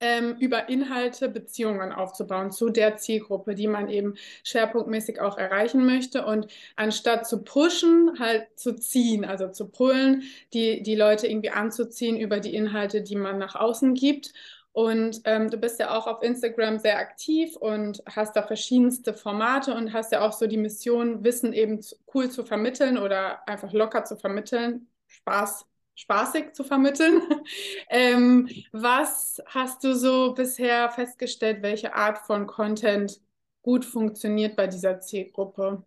ähm, 0.00 0.36
über 0.38 0.68
Inhalte 0.68 1.28
Beziehungen 1.28 1.92
aufzubauen 1.92 2.52
zu 2.52 2.70
der 2.70 2.96
Zielgruppe, 2.96 3.54
die 3.54 3.66
man 3.66 3.88
eben 3.88 4.14
schwerpunktmäßig 4.44 5.20
auch 5.20 5.38
erreichen 5.38 5.84
möchte. 5.84 6.24
Und 6.24 6.46
anstatt 6.76 7.26
zu 7.26 7.42
pushen, 7.42 8.18
halt 8.18 8.46
zu 8.56 8.76
ziehen, 8.76 9.24
also 9.24 9.48
zu 9.48 9.68
pullen, 9.68 10.22
die, 10.52 10.82
die 10.82 10.94
Leute 10.94 11.26
irgendwie 11.26 11.50
anzuziehen 11.50 12.16
über 12.16 12.40
die 12.40 12.54
Inhalte, 12.54 13.02
die 13.02 13.16
man 13.16 13.38
nach 13.38 13.56
außen 13.56 13.94
gibt. 13.94 14.32
Und 14.72 15.22
ähm, 15.24 15.50
du 15.50 15.56
bist 15.56 15.80
ja 15.80 15.96
auch 15.96 16.06
auf 16.06 16.22
Instagram 16.22 16.78
sehr 16.78 16.98
aktiv 16.98 17.56
und 17.56 18.00
hast 18.06 18.36
da 18.36 18.42
verschiedenste 18.42 19.12
Formate 19.14 19.74
und 19.74 19.92
hast 19.92 20.12
ja 20.12 20.20
auch 20.20 20.32
so 20.32 20.46
die 20.46 20.56
Mission, 20.56 21.24
Wissen 21.24 21.52
eben 21.52 21.80
cool 22.14 22.30
zu 22.30 22.44
vermitteln 22.44 22.96
oder 22.98 23.48
einfach 23.48 23.72
locker 23.72 24.04
zu 24.04 24.16
vermitteln, 24.16 24.86
Spaß, 25.08 25.66
spaßig 25.98 26.54
zu 26.54 26.64
vermitteln. 26.64 27.22
ähm, 27.90 28.48
was 28.72 29.42
hast 29.46 29.84
du 29.84 29.94
so 29.94 30.32
bisher 30.34 30.90
festgestellt, 30.90 31.62
welche 31.62 31.94
Art 31.94 32.18
von 32.18 32.46
Content 32.46 33.20
gut 33.62 33.84
funktioniert 33.84 34.56
bei 34.56 34.66
dieser 34.68 35.00
Zielgruppe? 35.00 35.84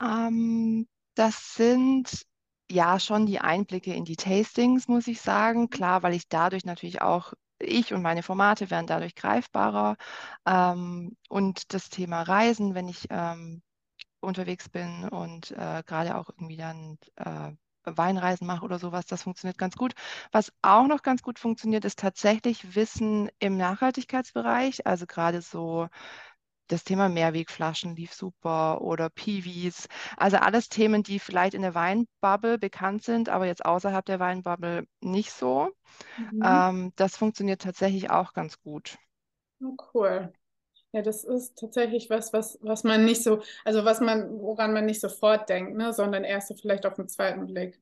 Ähm, 0.00 0.86
das 1.14 1.54
sind 1.54 2.26
ja, 2.70 3.00
schon 3.00 3.26
die 3.26 3.40
Einblicke 3.40 3.94
in 3.94 4.04
die 4.04 4.16
Tastings, 4.16 4.88
muss 4.88 5.06
ich 5.06 5.20
sagen. 5.20 5.70
Klar, 5.70 6.02
weil 6.02 6.14
ich 6.14 6.28
dadurch 6.28 6.64
natürlich 6.64 7.00
auch, 7.02 7.32
ich 7.60 7.94
und 7.94 8.02
meine 8.02 8.22
Formate 8.22 8.70
werden 8.70 8.86
dadurch 8.86 9.14
greifbarer. 9.14 9.96
Ähm, 10.46 11.16
und 11.28 11.72
das 11.72 11.88
Thema 11.88 12.22
Reisen, 12.22 12.74
wenn 12.74 12.88
ich 12.88 13.06
ähm, 13.10 13.62
unterwegs 14.20 14.68
bin 14.68 15.08
und 15.08 15.52
äh, 15.52 15.82
gerade 15.86 16.16
auch 16.16 16.28
irgendwie 16.30 16.56
dann 16.56 16.98
äh, 17.16 17.52
Weinreisen 17.84 18.46
mache 18.46 18.64
oder 18.64 18.78
sowas, 18.78 19.06
das 19.06 19.22
funktioniert 19.22 19.58
ganz 19.58 19.76
gut. 19.76 19.94
Was 20.32 20.52
auch 20.62 20.86
noch 20.86 21.02
ganz 21.02 21.22
gut 21.22 21.38
funktioniert, 21.38 21.84
ist 21.84 21.98
tatsächlich 21.98 22.74
Wissen 22.74 23.30
im 23.38 23.56
Nachhaltigkeitsbereich, 23.56 24.86
also 24.86 25.06
gerade 25.06 25.40
so 25.42 25.88
das 26.68 26.84
Thema 26.84 27.08
Mehrwegflaschen 27.08 27.96
lief 27.96 28.12
super 28.14 28.80
oder 28.82 29.10
Piwis. 29.10 29.88
Also 30.16 30.36
alles 30.38 30.68
Themen, 30.68 31.02
die 31.02 31.18
vielleicht 31.18 31.54
in 31.54 31.62
der 31.62 31.74
Weinbubble 31.74 32.58
bekannt 32.58 33.02
sind, 33.04 33.28
aber 33.28 33.46
jetzt 33.46 33.64
außerhalb 33.64 34.04
der 34.04 34.20
Weinbubble 34.20 34.86
nicht 35.00 35.32
so. 35.32 35.70
Mhm. 36.16 36.42
Ähm, 36.44 36.92
das 36.96 37.16
funktioniert 37.16 37.62
tatsächlich 37.62 38.10
auch 38.10 38.32
ganz 38.34 38.60
gut. 38.60 38.98
Oh, 39.62 39.76
cool. 39.78 40.32
Ja, 40.92 41.02
das 41.02 41.24
ist 41.24 41.58
tatsächlich 41.58 42.08
was, 42.08 42.32
was, 42.32 42.58
was 42.62 42.82
man 42.82 43.04
nicht 43.04 43.22
so, 43.22 43.42
also 43.64 43.84
was 43.84 44.00
man, 44.00 44.40
woran 44.40 44.72
man 44.72 44.86
nicht 44.86 45.00
sofort 45.00 45.48
denkt, 45.48 45.76
ne, 45.76 45.92
sondern 45.92 46.24
erst 46.24 46.48
so 46.48 46.54
vielleicht 46.54 46.86
auf 46.86 46.94
den 46.94 47.08
zweiten 47.08 47.46
Blick. 47.46 47.78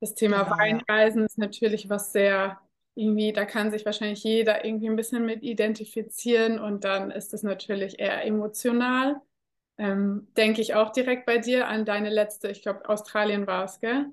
Das 0.00 0.14
Thema 0.14 0.44
genau, 0.44 0.56
Weinreisen 0.56 1.20
ja. 1.20 1.26
ist 1.26 1.38
natürlich 1.38 1.88
was 1.90 2.12
sehr 2.12 2.60
irgendwie, 2.94 3.32
da 3.32 3.44
kann 3.44 3.70
sich 3.70 3.84
wahrscheinlich 3.84 4.22
jeder 4.22 4.64
irgendwie 4.64 4.88
ein 4.88 4.96
bisschen 4.96 5.26
mit 5.26 5.42
identifizieren 5.42 6.58
und 6.58 6.84
dann 6.84 7.10
ist 7.10 7.34
es 7.34 7.42
natürlich 7.42 7.98
eher 7.98 8.24
emotional. 8.24 9.20
Ähm, 9.76 10.26
denke 10.36 10.60
ich 10.60 10.74
auch 10.74 10.90
direkt 10.90 11.24
bei 11.26 11.38
dir 11.38 11.68
an 11.68 11.84
deine 11.84 12.10
letzte, 12.10 12.48
ich 12.48 12.62
glaube, 12.62 12.88
Australien 12.88 13.46
war 13.46 13.64
es, 13.64 13.78
gell? 13.78 14.06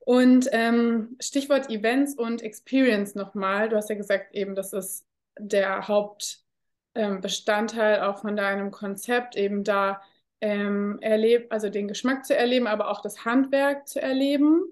Und 0.00 0.48
ähm, 0.52 1.16
Stichwort 1.20 1.70
Events 1.70 2.14
und 2.14 2.42
Experience 2.42 3.14
nochmal. 3.14 3.68
Du 3.68 3.76
hast 3.76 3.90
ja 3.90 3.96
gesagt, 3.96 4.34
eben, 4.34 4.54
das 4.54 4.72
ist 4.72 5.06
der 5.38 5.86
Hauptbestandteil 5.86 7.98
ähm, 7.98 8.02
auch 8.02 8.20
von 8.20 8.34
deinem 8.34 8.70
Konzept, 8.70 9.36
eben 9.36 9.62
da 9.62 10.00
ähm, 10.40 10.98
erlebt, 11.00 11.52
also 11.52 11.68
den 11.68 11.88
Geschmack 11.88 12.24
zu 12.24 12.36
erleben, 12.36 12.66
aber 12.66 12.90
auch 12.90 13.02
das 13.02 13.24
Handwerk 13.24 13.88
zu 13.88 14.00
erleben. 14.00 14.62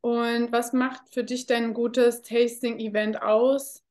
Und 0.00 0.52
was 0.52 0.72
macht 0.72 1.08
für 1.10 1.24
dich 1.24 1.46
denn 1.46 1.64
ein 1.64 1.74
gutes 1.74 2.22
Tasting-Event 2.22 3.22
aus? 3.22 3.82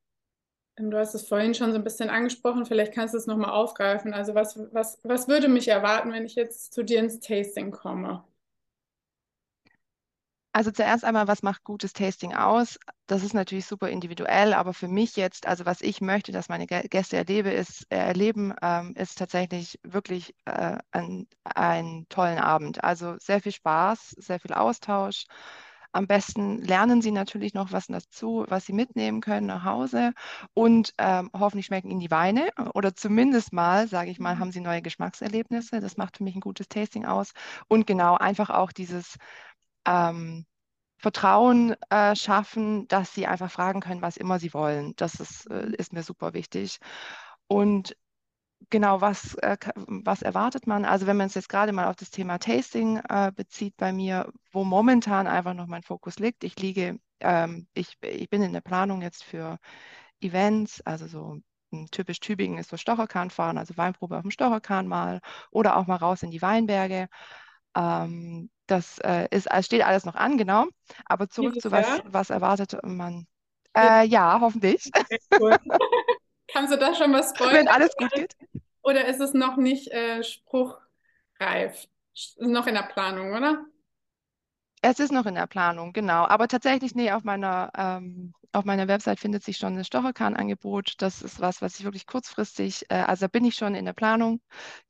Ähm, 0.77 0.91
du 0.91 0.97
hast 0.97 1.15
es 1.15 1.27
vorhin 1.27 1.53
schon 1.53 1.71
so 1.71 1.77
ein 1.77 1.83
bisschen 1.83 2.09
angesprochen, 2.09 2.65
vielleicht 2.65 2.93
kannst 2.93 3.13
du 3.13 3.17
es 3.17 3.27
nochmal 3.27 3.51
aufgreifen. 3.51 4.13
Also 4.13 4.35
was, 4.35 4.57
was, 4.73 4.99
was 5.03 5.27
würde 5.27 5.47
mich 5.49 5.67
erwarten, 5.67 6.11
wenn 6.11 6.25
ich 6.25 6.35
jetzt 6.35 6.73
zu 6.73 6.83
dir 6.83 6.99
ins 6.99 7.19
Tasting 7.19 7.71
komme? 7.71 8.23
Also 10.55 10.71
zuerst 10.71 11.03
einmal, 11.03 11.27
was 11.27 11.43
macht 11.43 11.65
gutes 11.65 11.91
Tasting 11.91 12.33
aus? 12.33 12.79
Das 13.07 13.23
ist 13.23 13.33
natürlich 13.33 13.65
super 13.65 13.89
individuell, 13.89 14.53
aber 14.53 14.73
für 14.73 14.87
mich 14.87 15.17
jetzt, 15.17 15.47
also 15.47 15.65
was 15.65 15.81
ich 15.81 15.99
möchte, 15.99 16.31
dass 16.31 16.47
meine 16.47 16.65
Gäste 16.65 17.17
erlebe, 17.17 17.49
ist, 17.49 17.85
äh, 17.89 17.97
erleben, 17.97 18.53
ähm, 18.61 18.93
ist 18.95 19.17
tatsächlich 19.17 19.77
wirklich 19.83 20.33
äh, 20.45 20.77
ein, 20.91 21.27
einen 21.43 22.07
tollen 22.07 22.37
Abend. 22.39 22.81
Also 22.85 23.17
sehr 23.19 23.41
viel 23.41 23.51
Spaß, 23.51 24.11
sehr 24.11 24.39
viel 24.39 24.53
Austausch. 24.53 25.25
Am 25.91 26.07
besten 26.07 26.61
lernen 26.61 27.01
Sie 27.01 27.11
natürlich 27.11 27.53
noch 27.53 27.73
was 27.73 27.87
dazu, 27.87 28.45
was 28.47 28.65
Sie 28.65 28.73
mitnehmen 28.73 29.19
können 29.19 29.47
nach 29.47 29.65
Hause 29.65 30.13
und 30.53 30.93
ähm, 30.97 31.31
hoffentlich 31.33 31.65
schmecken 31.65 31.89
Ihnen 31.89 31.99
die 31.99 32.11
Weine 32.11 32.49
oder 32.73 32.95
zumindest 32.95 33.51
mal, 33.51 33.89
sage 33.89 34.09
ich 34.09 34.19
mal, 34.19 34.35
mhm. 34.35 34.39
haben 34.39 34.51
Sie 34.53 34.61
neue 34.61 34.81
Geschmackserlebnisse. 34.81 35.81
Das 35.81 35.97
macht 35.97 36.17
für 36.17 36.23
mich 36.23 36.35
ein 36.35 36.41
gutes 36.41 36.69
Tasting 36.69 37.05
aus 37.05 37.33
und 37.67 37.87
genau 37.87 38.15
einfach 38.15 38.49
auch 38.49 38.71
dieses 38.71 39.17
ähm, 39.85 40.45
Vertrauen 40.97 41.75
äh, 41.89 42.15
schaffen, 42.15 42.87
dass 42.87 43.13
sie 43.13 43.27
einfach 43.27 43.51
fragen 43.51 43.81
können, 43.81 44.01
was 44.01 44.17
immer 44.17 44.39
sie 44.39 44.53
wollen. 44.53 44.93
Das 44.95 45.19
ist, 45.19 45.49
äh, 45.51 45.71
ist 45.77 45.93
mir 45.93 46.03
super 46.03 46.33
wichtig. 46.33 46.79
Und 47.47 47.95
genau, 48.69 49.01
was, 49.01 49.35
äh, 49.35 49.57
was 49.75 50.21
erwartet 50.21 50.67
man? 50.67 50.85
Also 50.85 51.07
wenn 51.07 51.17
man 51.17 51.27
es 51.27 51.35
jetzt 51.35 51.49
gerade 51.49 51.71
mal 51.73 51.87
auf 51.87 51.95
das 51.95 52.11
Thema 52.11 52.39
Tasting 52.39 52.97
äh, 53.09 53.31
bezieht 53.35 53.77
bei 53.77 53.93
mir, 53.93 54.31
wo 54.51 54.63
momentan 54.63 55.27
einfach 55.27 55.53
noch 55.53 55.67
mein 55.67 55.83
Fokus 55.83 56.19
liegt. 56.19 56.43
Ich 56.43 56.59
liege, 56.59 56.99
ähm, 57.19 57.67
ich, 57.73 57.97
ich 58.01 58.29
bin 58.29 58.41
in 58.41 58.53
der 58.53 58.61
Planung 58.61 59.01
jetzt 59.01 59.23
für 59.23 59.59
Events, 60.21 60.81
also 60.81 61.07
so 61.07 61.37
typisch 61.91 62.19
Tübingen 62.19 62.57
ist 62.57 62.69
so 62.69 62.77
Stocherkahn 62.77 63.29
fahren, 63.29 63.57
also 63.57 63.75
Weinprobe 63.77 64.15
auf 64.17 64.21
dem 64.21 64.31
Stocherkahn 64.31 64.87
mal 64.87 65.19
oder 65.51 65.75
auch 65.77 65.87
mal 65.87 65.97
raus 65.97 66.23
in 66.23 66.31
die 66.31 66.41
Weinberge. 66.41 67.09
Ähm, 67.75 68.49
das 68.67 68.99
äh, 68.99 69.27
ist, 69.31 69.47
steht 69.65 69.83
alles 69.83 70.05
noch 70.05 70.15
an, 70.15 70.37
genau. 70.37 70.65
Aber 71.05 71.29
zurück 71.29 71.53
Dieses 71.53 71.63
zu 71.63 71.71
was, 71.71 71.87
Jahr? 71.87 72.01
was 72.05 72.29
erwartet 72.29 72.77
man? 72.83 73.27
Äh, 73.77 74.05
ja, 74.07 74.39
hoffentlich, 74.39 74.89
cool. 75.39 75.57
Kannst 76.47 76.73
du 76.73 76.77
da 76.77 76.93
schon 76.95 77.11
was 77.13 77.31
spoilern? 77.31 77.53
wenn 77.55 77.67
alles 77.67 77.95
gut 77.97 78.11
geht. 78.11 78.35
Oder 78.81 79.05
ist 79.05 79.19
es 79.19 79.33
noch 79.33 79.57
nicht 79.57 79.91
äh, 79.91 80.23
spruchreif? 80.23 81.87
Ist 82.13 82.39
noch 82.39 82.67
in 82.67 82.75
der 82.75 82.83
Planung, 82.83 83.33
oder? 83.33 83.65
Es 84.87 84.99
ist 84.99 85.11
noch 85.11 85.25
in 85.25 85.35
der 85.35 85.47
Planung, 85.47 85.93
genau. 85.93 86.25
Aber 86.27 86.47
tatsächlich, 86.47 86.93
nee, 86.95 87.11
auf 87.11 87.23
meiner, 87.23 87.71
ähm, 87.75 88.33
auf 88.51 88.65
meiner 88.65 88.87
Website 88.87 89.19
findet 89.19 89.43
sich 89.43 89.57
schon 89.57 89.75
das 89.75 89.87
Stocherkahn-Angebot. 89.87 90.93
Das 90.99 91.21
ist 91.23 91.39
was, 91.39 91.61
was 91.61 91.79
ich 91.79 91.85
wirklich 91.85 92.05
kurzfristig, 92.05 92.85
äh, 92.89 92.95
also 92.95 93.21
da 93.25 93.27
bin 93.27 93.45
ich 93.45 93.55
schon 93.55 93.73
in 93.75 93.85
der 93.85 93.93
Planung. 93.93 94.41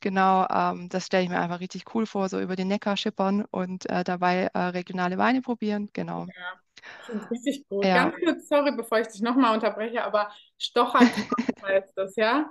Genau, 0.02 0.46
ähm, 0.50 0.90
das 0.90 1.06
stelle 1.06 1.24
ich 1.24 1.30
mir 1.30 1.40
einfach 1.40 1.62
richtig 1.62 1.86
cool 1.96 2.06
vor, 2.06 2.28
so 2.30 2.42
über 2.42 2.56
den 2.58 2.68
Neckar 2.68 2.98
schippern 2.98 3.46
und 3.52 3.90
äh, 3.90 4.04
dabei 4.04 4.50
äh, 4.54 4.60
regionale 4.60 5.18
Weine 5.18 5.42
probieren. 5.42 5.90
Genau. 5.94 6.28
Ja, 6.28 6.60
richtig 7.32 7.68
gut. 7.70 7.92
Ja. 7.92 7.94
Ganz 7.94 8.16
kurz, 8.24 8.48
sorry, 8.48 8.72
bevor 8.76 9.00
ich 9.00 9.08
dich 9.08 9.22
nochmal 9.22 9.54
unterbreche, 9.54 10.04
aber 10.04 10.32
Stocherkahn 10.58 11.12
heißt 11.64 11.94
das, 11.98 12.16
ja? 12.16 12.50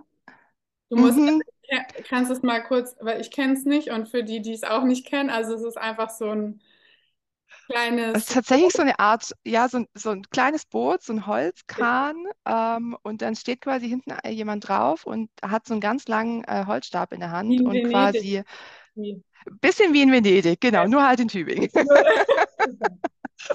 Du 0.90 0.96
musst, 0.96 1.22
Mhm. 1.22 1.42
kannst 2.08 2.30
es 2.30 2.42
mal 2.42 2.62
kurz, 2.64 2.96
weil 3.00 3.20
ich 3.20 3.30
kenne 3.30 3.54
es 3.54 3.64
nicht 3.64 3.90
und 3.90 4.08
für 4.08 4.24
die, 4.24 4.42
die 4.42 4.52
es 4.52 4.64
auch 4.64 4.84
nicht 4.84 5.06
kennen, 5.06 5.30
also 5.30 5.54
es 5.54 5.62
ist 5.64 5.78
einfach 5.78 6.10
so 6.10 6.30
ein 6.30 6.60
Es 8.12 8.22
kleines, 8.22 8.24
ist 8.24 8.32
tatsächlich 8.32 8.72
so 8.74 8.82
eine 8.82 8.98
Art, 8.98 9.32
ja, 9.44 9.68
so, 9.68 9.78
ein- 9.78 9.88
so 9.94 10.10
ein 10.10 10.22
kleines 10.30 10.64
Boot, 10.66 11.02
so 11.02 11.12
ein 11.12 11.26
Holzkran, 11.26 12.16
ähm, 12.46 12.96
und 13.02 13.22
dann 13.22 13.34
steht 13.36 13.60
quasi 13.60 13.88
hinten 13.88 14.12
äh, 14.12 14.30
jemand 14.30 14.68
drauf 14.68 15.04
und 15.06 15.30
hat 15.42 15.66
so 15.66 15.74
einen 15.74 15.80
ganz 15.80 16.06
langen 16.08 16.44
äh, 16.44 16.64
Holzstab 16.66 17.12
in 17.12 17.20
der 17.20 17.30
Hand 17.32 17.60
in 17.60 17.64
und 17.64 17.82
Venedig. 17.82 17.82
quasi 17.82 18.42
bisschen 19.60 19.92
wie 19.92 20.02
in 20.02 20.12
Venedig, 20.12 20.60
genau, 20.60 20.86
nur 20.86 21.06
halt 21.06 21.20
in 21.20 21.28
Tübingen. 21.28 21.70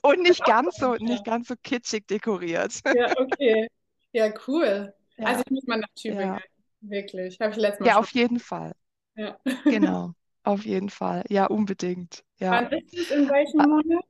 Und 0.03 0.21
nicht 0.21 0.43
ganz 0.45 0.77
so, 0.77 0.95
Ja. 0.99 1.05
nicht 1.05 1.23
ganz 1.23 1.47
so 1.47 1.55
kitschig 1.63 2.07
dekoriert. 2.07 2.81
Ja, 2.91 3.11
okay. 3.17 3.67
Ja, 4.11 4.33
cool. 4.47 4.93
Also 5.23 5.41
Ja, 5.41 5.43
ich 5.45 5.51
muss 5.51 5.65
mal 5.67 5.77
nach 5.79 5.87
Tübingen, 5.95 6.31
ja. 6.31 6.43
wirklich. 6.81 7.39
Habe 7.39 7.51
ich 7.51 7.57
letztes 7.57 7.79
Mal 7.81 7.91
Ja, 7.91 7.97
schon. 7.97 7.99
auf 7.99 8.11
jeden 8.13 8.39
Fall. 8.39 8.73
Ja. 9.15 9.39
Genau, 9.67 10.15
auf 10.43 10.65
jeden 10.65 10.89
Fall. 10.89 11.23
Ja, 11.29 11.45
unbedingt. 11.47 12.23
Ja. 12.37 12.61
Wann 12.61 12.67
ist 12.71 12.93
es? 12.93 13.09
In 13.09 13.27
welchem 13.27 13.61
Ä- 13.61 13.67
Monat? 13.67 14.05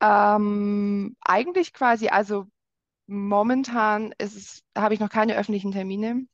Ähm, 0.00 1.16
eigentlich 1.20 1.72
quasi, 1.72 2.08
also 2.08 2.46
momentan 3.06 4.14
ist 4.18 4.36
es, 4.36 4.64
habe 4.76 4.94
ich 4.94 5.00
noch 5.00 5.10
keine 5.10 5.36
öffentlichen 5.36 5.72
Termine, 5.72 6.26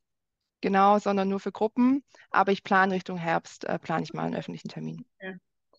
genau, 0.61 0.99
sondern 0.99 1.29
nur 1.29 1.39
für 1.41 1.51
Gruppen. 1.53 2.03
Aber 2.31 2.51
ich 2.53 2.63
plane 2.63 2.95
Richtung 2.95 3.17
Herbst, 3.17 3.65
äh, 3.65 3.79
plane 3.79 4.03
ich 4.03 4.13
mal 4.13 4.25
einen 4.25 4.35
öffentlichen 4.37 4.69
Termin. 4.69 5.05
Ja, 5.21 5.33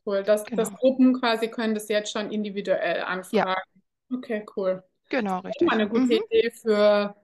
cool. 0.06 0.22
Das, 0.22 0.50
das 0.54 0.72
Genau. 0.72 0.74
Gruppen 0.74 1.14
quasi 1.20 1.48
können 1.48 1.74
das 1.74 1.88
jetzt 1.88 2.12
schon 2.12 2.30
individuell 2.30 3.02
Ja, 3.30 3.44
anfragen. 3.44 3.60
Okay, 4.12 4.44
cool. 4.56 4.82
genau, 5.08 5.40
Immer 5.60 5.72
richtig. 5.72 5.74
eine 5.74 5.88
gute 5.88 6.14
Mhm. 6.14 6.22
Idee 6.24 6.50
für 6.52 7.16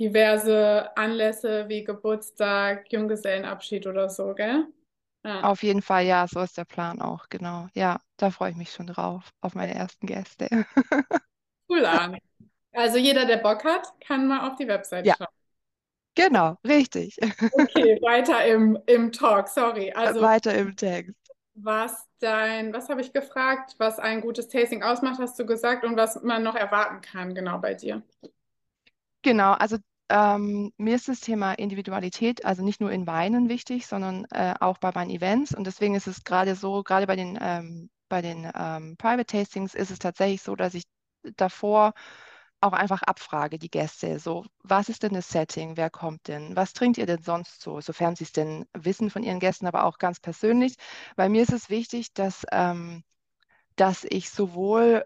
diverse 0.00 0.96
Anlässe 0.96 1.68
wie 1.68 1.84
Geburtstag, 1.84 2.90
Junggesellenabschied 2.92 3.86
oder 3.86 4.08
so, 4.10 4.34
gell? 4.34 4.66
Ja, 5.24 5.42
Auf 5.42 5.62
jeden 5.62 5.82
Fall, 5.82 6.06
ja, 6.06 6.26
so 6.26 6.40
ist 6.40 6.56
der 6.56 6.64
Plan 6.64 7.00
auch, 7.02 7.28
genau. 7.28 7.68
Ja, 7.74 8.00
da 8.16 8.30
freue 8.30 8.50
ich 8.52 8.56
mich 8.56 8.72
schon 8.72 8.86
drauf, 8.86 9.32
auf 9.42 9.54
meine 9.54 9.74
ersten 9.74 10.06
Gäste. 10.06 10.48
cool 11.68 11.84
an. 11.86 12.18
Also 12.72 12.98
jeder, 12.98 13.26
der 13.26 13.38
Bock 13.38 13.64
hat, 13.64 13.88
kann 14.00 14.28
mal 14.28 14.48
auf 14.50 14.56
die 14.56 14.68
Website 14.68 15.08
Ja, 15.08 15.16
schauen. 15.16 15.28
genau, 16.14 16.58
richtig. 16.66 17.16
Okay, 17.54 17.98
weiter 18.02 18.44
im, 18.46 18.78
im 18.86 19.12
Talk, 19.12 19.48
sorry. 19.48 19.92
Also 19.92 20.20
Weiter 20.20 20.54
im 20.54 20.76
Text. 20.76 21.32
was 21.54 22.08
dein, 22.20 22.72
was 22.72 22.88
habe 22.88 23.00
ich 23.00 23.12
gefragt, 23.12 23.74
was 23.78 23.98
ein 23.98 24.20
gutes 24.20 24.48
Tasting 24.48 24.82
ausmacht, 24.82 25.18
hast 25.20 25.38
du 25.38 25.46
gesagt 25.46 25.84
und 25.84 25.96
was 25.96 26.22
man 26.22 26.42
noch 26.42 26.54
erwarten 26.54 27.00
kann, 27.02 27.34
genau 27.34 27.58
bei 27.58 27.74
dir. 27.74 28.02
Genau, 29.22 29.52
also 29.52 29.76
ähm, 30.08 30.72
mir 30.76 30.96
ist 30.96 31.08
das 31.08 31.20
Thema 31.20 31.52
Individualität, 31.54 32.44
also 32.44 32.62
nicht 32.64 32.80
nur 32.80 32.90
in 32.90 33.06
Weinen 33.06 33.48
wichtig, 33.48 33.86
sondern 33.86 34.24
äh, 34.32 34.54
auch 34.60 34.78
bei 34.78 34.90
meinen 34.94 35.10
Events. 35.10 35.54
Und 35.54 35.66
deswegen 35.66 35.94
ist 35.94 36.06
es 36.08 36.24
gerade 36.24 36.54
so, 36.56 36.82
gerade 36.82 37.06
bei 37.06 37.16
den, 37.16 37.38
ähm, 37.40 37.90
bei 38.08 38.20
den 38.22 38.50
ähm, 38.54 38.96
Private 38.98 39.26
Tastings 39.26 39.74
ist 39.74 39.90
es 39.90 39.98
tatsächlich 39.98 40.42
so, 40.42 40.56
dass 40.56 40.74
ich 40.74 40.84
davor 41.36 41.92
auch 42.60 42.72
einfach 42.72 43.02
abfrage, 43.02 43.58
die 43.58 43.70
Gäste. 43.70 44.18
So, 44.18 44.44
was 44.62 44.88
ist 44.88 45.02
denn 45.02 45.14
das 45.14 45.28
Setting? 45.28 45.76
Wer 45.76 45.90
kommt 45.90 46.28
denn? 46.28 46.54
Was 46.56 46.72
trinkt 46.74 46.98
ihr 46.98 47.06
denn 47.06 47.22
sonst 47.22 47.60
so? 47.62 47.80
Sofern 47.80 48.14
sie 48.16 48.24
es 48.24 48.32
denn 48.32 48.66
wissen 48.74 49.10
von 49.10 49.22
ihren 49.24 49.40
Gästen, 49.40 49.66
aber 49.66 49.84
auch 49.84 49.98
ganz 49.98 50.20
persönlich. 50.20 50.76
Bei 51.16 51.28
mir 51.28 51.42
ist 51.42 51.52
es 51.52 51.70
wichtig, 51.70 52.12
dass, 52.14 52.44
ähm, 52.52 53.02
dass 53.76 54.04
ich 54.10 54.30
sowohl 54.30 55.04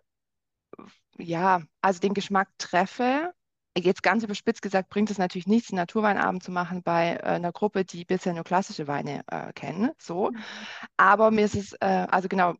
ja, 1.18 1.62
also 1.80 2.00
den 2.00 2.14
Geschmack 2.14 2.48
treffe. 2.58 3.32
Jetzt 3.76 4.02
ganz 4.02 4.24
überspitzt 4.24 4.62
gesagt, 4.62 4.88
bringt 4.88 5.10
es 5.10 5.18
natürlich 5.18 5.46
nichts, 5.46 5.70
einen 5.70 5.76
Naturweinabend 5.76 6.42
zu 6.42 6.50
machen 6.50 6.82
bei 6.82 7.16
äh, 7.16 7.22
einer 7.22 7.52
Gruppe, 7.52 7.84
die 7.84 8.04
bisher 8.04 8.32
nur 8.32 8.44
klassische 8.44 8.86
Weine 8.88 9.22
äh, 9.26 9.52
kennen. 9.52 9.90
So. 9.98 10.32
Aber 10.96 11.30
mir 11.30 11.44
ist 11.44 11.56
es, 11.56 11.74
äh, 11.74 12.06
also 12.10 12.28
genau, 12.28 12.54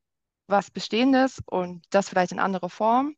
was 0.47 0.71
Bestehendes 0.71 1.43
und 1.47 1.85
das 1.91 2.09
vielleicht 2.09 2.33
in 2.33 2.39
anderer 2.39 2.69
Form 2.69 3.17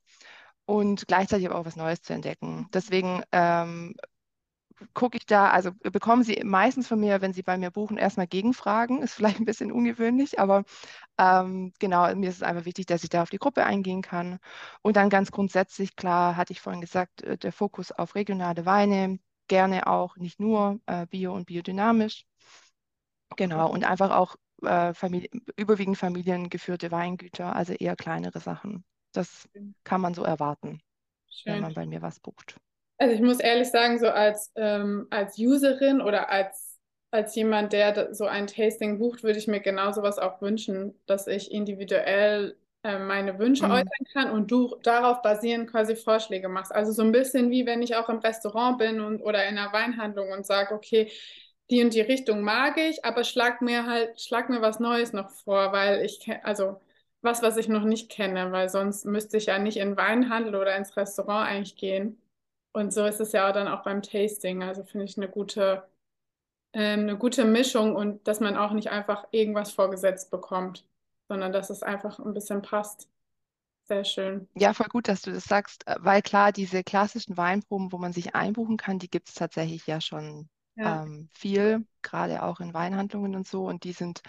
und 0.65 1.09
gleichzeitig 1.09 1.49
aber 1.49 1.59
auch 1.59 1.65
was 1.65 1.77
Neues 1.77 2.01
zu 2.03 2.13
entdecken. 2.13 2.69
Deswegen 2.73 3.23
ähm, 3.33 3.95
gucke 4.95 5.17
ich 5.19 5.27
da, 5.27 5.51
also 5.51 5.73
bekommen 5.83 6.23
Sie 6.25 6.43
meistens 6.45 6.88
von 6.88 7.01
mir, 7.01 7.21
wenn 7.21 7.33
Sie 7.33 7.43
bei 7.43 7.59
mir 7.59 7.71
buchen, 7.71 7.99
erstmal 7.99 8.27
Gegenfragen. 8.27 9.03
Ist 9.03 9.14
vielleicht 9.14 9.41
ein 9.41 9.45
bisschen 9.45 9.73
ungewöhnlich, 9.73 10.38
aber 10.41 10.64
ähm, 11.19 11.73
genau, 11.81 12.14
mir 12.17 12.31
ist 12.31 12.37
es 12.37 12.43
einfach 12.43 12.64
wichtig, 12.67 12.87
dass 12.87 13.05
ich 13.05 13.11
da 13.11 13.23
auf 13.23 13.31
die 13.31 13.38
Gruppe 13.38 13.64
eingehen 13.64 14.03
kann. 14.03 14.38
Und 14.83 14.97
dann 14.97 15.11
ganz 15.11 15.31
grundsätzlich, 15.33 15.97
klar, 15.97 16.37
hatte 16.37 16.53
ich 16.53 16.61
vorhin 16.61 16.81
gesagt, 16.81 17.23
äh, 17.23 17.38
der 17.38 17.53
Fokus 17.53 17.93
auf 17.93 18.14
regionale 18.14 18.67
Weine, 18.67 19.19
gerne 19.49 19.87
auch 19.87 20.17
nicht 20.17 20.41
nur 20.41 20.81
äh, 20.87 21.07
bio 21.07 21.35
und 21.35 21.47
biodynamisch. 21.47 22.27
Genau, 23.37 23.71
und 23.71 23.85
einfach 23.85 24.11
auch 24.11 24.37
äh, 24.62 24.93
Familie, 24.95 25.29
überwiegend 25.57 25.99
familiengeführte 25.99 26.91
Weingüter, 26.91 27.55
also 27.55 27.73
eher 27.73 27.97
kleinere 27.97 28.41
Sachen. 28.41 28.85
Das 29.12 29.49
kann 29.85 30.01
man 30.01 30.14
so 30.14 30.23
erwarten, 30.25 30.81
wenn 31.45 31.61
Schön. 31.61 31.62
man 31.62 31.75
bei 31.75 31.87
mir 31.87 32.03
was 32.03 32.21
bucht. 32.21 32.59
Also 32.99 33.15
ich 33.15 33.21
muss 33.21 33.39
ehrlich 33.41 33.69
sagen, 33.71 33.99
so 33.99 34.09
als, 34.09 34.53
ähm, 34.57 35.07
als 35.11 35.39
Userin 35.39 36.01
oder 36.01 36.31
als, 36.31 36.79
als 37.13 37.35
jemand, 37.37 37.73
der 37.73 38.13
so 38.15 38.27
ein 38.27 38.47
Tasting 38.49 38.99
bucht, 38.99 39.23
würde 39.23 39.39
ich 39.39 39.47
mir 39.47 39.61
genau 39.61 39.93
sowas 39.93 40.19
auch 40.19 40.41
wünschen, 40.43 40.99
dass 41.07 41.27
ich 41.29 41.53
individuell 41.53 42.59
äh, 42.83 42.99
meine 42.99 43.39
Wünsche 43.39 43.67
Mhm. 43.67 43.71
äußern 43.71 44.07
kann 44.13 44.31
und 44.33 44.51
du 44.51 44.77
darauf 44.83 45.23
basierend 45.23 45.71
quasi 45.71 45.95
Vorschläge 45.97 46.49
machst. 46.49 46.75
Also 46.75 46.91
so 46.93 47.03
ein 47.03 47.13
bisschen 47.13 47.51
wie 47.51 47.67
wenn 47.67 47.83
ich 47.83 47.95
auch 47.97 48.09
im 48.09 48.19
Restaurant 48.19 48.79
bin 48.79 49.01
und, 49.01 49.21
oder 49.23 49.45
in 49.49 49.57
einer 49.59 49.73
Weinhandlung 49.73 50.31
und 50.33 50.45
sage, 50.47 50.75
okay, 50.75 51.11
die 51.71 51.83
und 51.85 51.95
die 51.95 52.01
Richtung 52.01 52.41
mag 52.43 52.79
ich, 52.79 53.05
aber 53.05 53.23
schlag 53.25 53.63
mir 53.63 53.87
halt, 53.87 54.21
schlag 54.21 54.49
mir 54.51 54.61
was 54.63 54.81
Neues 54.81 55.13
noch 55.13 55.31
vor, 55.31 55.73
weil 55.73 56.05
ich 56.05 56.29
also 56.43 56.81
was, 57.23 57.43
was 57.43 57.57
ich 57.59 57.69
noch 57.69 57.85
nicht 57.85 58.11
kenne, 58.11 58.51
weil 58.53 58.69
sonst 58.69 59.05
müsste 59.05 59.37
ich 59.37 59.47
ja 59.47 59.59
nicht 59.59 59.77
in 59.77 59.97
Weinhandel 59.97 60.55
oder 60.57 60.77
ins 60.77 60.97
Restaurant 60.97 61.49
eigentlich 61.49 61.77
gehen. 61.77 62.21
Und 62.72 62.92
so 62.92 63.04
ist 63.07 63.20
es 63.20 63.33
ja 63.33 63.50
dann 63.52 63.68
auch 63.68 63.83
beim 63.83 64.02
Tasting. 64.02 64.62
Also 64.62 64.85
finde 64.85 65.07
ich 65.07 65.16
eine 65.16 65.28
gute, 65.28 65.88
ähm, 66.74 67.00
eine 67.02 67.18
gute 67.18 67.44
Mischung 67.44 67.96
und 67.96 68.26
dass 68.28 68.40
man 68.40 68.57
auch 68.57 68.72
nicht 68.72 68.90
einfach 68.90 69.26
irgendwas 69.33 69.72
vorgesetzt 69.72 70.31
bekommt, 70.31 70.87
sondern 71.28 71.52
dass 71.52 71.70
es 71.70 71.83
einfach 71.83 72.18
ein 72.20 72.35
bisschen 72.35 72.62
passt. 72.62 73.09
Sehr 73.85 74.04
schön. 74.04 74.48
Ja, 74.54 74.74
voll 74.74 74.88
gut, 74.88 75.09
dass 75.09 75.22
du 75.22 75.33
das 75.33 75.44
sagst, 75.44 75.87
äh, 75.87 75.96
weil 76.00 76.20
klar, 76.22 76.52
diese 76.52 76.83
klassischen 76.83 77.37
Weinproben, 77.37 77.92
wo 77.92 77.98
man 77.98 78.12
sich 78.12 78.35
einbuchen 78.35 78.76
kann, 78.76 78.98
die 78.98 79.09
gibt 79.11 79.28
es 79.28 79.35
tatsächlich 79.35 79.87
ja 79.87 80.00
schon 80.00 80.48
Ja, 80.76 81.02
ähm, 81.02 81.28
viel, 81.33 81.87
gerade 82.02 82.42
auch 82.42 82.61
in 82.61 82.74
Weinhandlungen 82.74 83.37
und 83.37 83.46
so. 83.46 83.66
Und 83.66 83.85
die 83.85 83.92
sind 83.92 84.20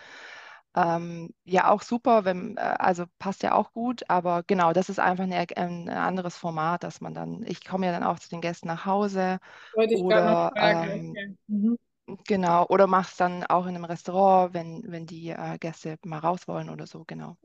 ähm, 0.76 1.34
ja 1.46 1.70
auch 1.72 1.82
super, 1.82 2.26
wenn, 2.26 2.58
äh, 2.58 2.62
also 2.62 3.06
passt 3.20 3.44
ja 3.44 3.54
auch 3.56 3.74
gut, 3.74 4.04
aber 4.10 4.44
genau, 4.44 4.74
das 4.74 4.90
ist 4.90 5.00
einfach 5.00 5.24
eine, 5.26 5.38
ein 5.58 5.90
anderes 5.90 6.38
Format, 6.38 6.84
dass 6.84 7.02
man 7.02 7.14
dann, 7.14 7.44
ich 7.44 7.66
komme 7.66 7.86
ja 7.88 7.92
dann 7.92 8.04
auch 8.04 8.20
zu 8.20 8.30
den 8.30 8.42
Gästen 8.42 8.68
nach 8.68 8.86
Hause 8.86 9.40
wollte 9.74 9.94
ich 9.96 10.04
oder 10.04 10.54
ähm, 10.58 11.18
Okay. 11.18 11.36
Mhm. 11.48 11.78
genau, 12.26 12.66
oder 12.68 12.88
mach's 12.88 13.18
dann 13.18 13.44
auch 13.46 13.66
in 13.66 13.76
einem 13.76 13.86
Restaurant, 13.86 14.54
wenn, 14.54 14.84
wenn 14.92 15.06
die 15.08 15.30
äh, 15.30 15.58
Gäste 15.60 15.98
mal 16.06 16.20
raus 16.20 16.48
wollen 16.48 16.70
oder 16.70 16.88
so, 16.88 17.04
genau. 17.06 17.38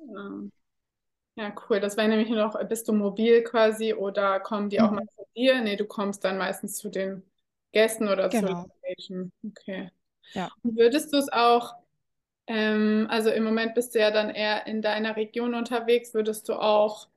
Ja. 1.36 1.52
Cool. 1.68 1.80
Das 1.80 1.96
wäre 1.96 2.08
nämlich 2.08 2.28
noch, 2.30 2.56
bist 2.68 2.86
du 2.88 2.92
mobil 2.92 3.42
quasi 3.42 3.92
oder 3.94 4.38
kommen 4.40 4.70
die 4.70 4.80
auch 4.80 4.90
mal 4.90 5.02
Mhm. 5.02 5.08
zu 5.16 5.24
dir? 5.36 5.60
Nee, 5.62 5.76
du 5.76 5.84
kommst 5.86 6.22
dann 6.24 6.38
meistens 6.38 6.76
zu 6.76 6.88
den 6.90 7.24
Gästen 7.72 8.08
oder 8.08 8.30
zur 8.30 8.50
Genau, 8.50 8.70
Location. 8.84 9.32
Okay. 9.44 9.90
ja. 10.34 10.50
Und 10.62 10.76
würdest 10.76 11.12
du 11.12 11.18
es 11.18 11.30
auch, 11.32 11.74
ähm, 12.46 13.06
also 13.10 13.30
im 13.30 13.44
Moment 13.44 13.74
bist 13.74 13.94
du 13.94 14.00
ja 14.00 14.10
dann 14.10 14.30
eher 14.30 14.66
in 14.66 14.82
deiner 14.82 15.16
Region 15.16 15.54
unterwegs, 15.54 16.14
würdest 16.14 16.48
du 16.48 16.54
auch, 16.54 17.08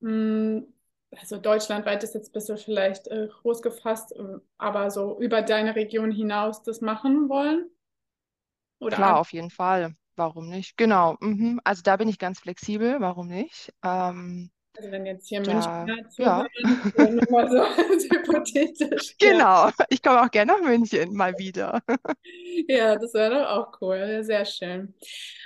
mh, 0.00 0.62
also 1.16 1.38
deutschlandweit 1.38 2.02
ist 2.04 2.14
jetzt 2.14 2.30
ein 2.30 2.32
bisschen 2.32 2.58
vielleicht 2.58 3.08
äh, 3.08 3.28
groß 3.28 3.62
gefasst, 3.62 4.12
äh, 4.16 4.38
aber 4.58 4.90
so 4.90 5.18
über 5.20 5.42
deine 5.42 5.74
Region 5.76 6.10
hinaus 6.12 6.62
das 6.62 6.80
machen 6.80 7.28
wollen? 7.28 7.70
Oder 8.78 9.02
Klar, 9.02 9.18
auf 9.20 9.32
jeden 9.32 9.50
Fall. 9.50 9.94
Warum 10.16 10.48
nicht? 10.48 10.76
Genau. 10.76 11.16
Mhm. 11.20 11.60
Also 11.64 11.82
da 11.82 11.96
bin 11.96 12.08
ich 12.08 12.18
ganz 12.18 12.38
flexibel. 12.40 13.00
Warum 13.00 13.26
nicht? 13.28 13.72
Ähm, 13.82 14.50
also 14.76 14.90
wenn 14.90 15.06
jetzt 15.06 15.28
hier 15.28 15.40
da, 15.40 15.84
Münchner 15.84 16.10
ja, 16.16 16.46
mal 17.30 17.50
so 17.50 17.64
hypothetisch, 18.10 19.14
ja. 19.20 19.30
genau. 19.30 19.70
Ich 19.88 20.02
komme 20.02 20.22
auch 20.22 20.30
gerne 20.30 20.52
nach 20.52 20.60
München 20.60 21.14
mal 21.14 21.38
wieder. 21.38 21.80
Ja, 22.68 22.96
das 22.96 23.14
wäre 23.14 23.34
doch 23.34 23.50
auch 23.50 23.80
cool. 23.80 23.96
Ja, 23.96 24.22
Sehr 24.22 24.44
schön. 24.44 24.94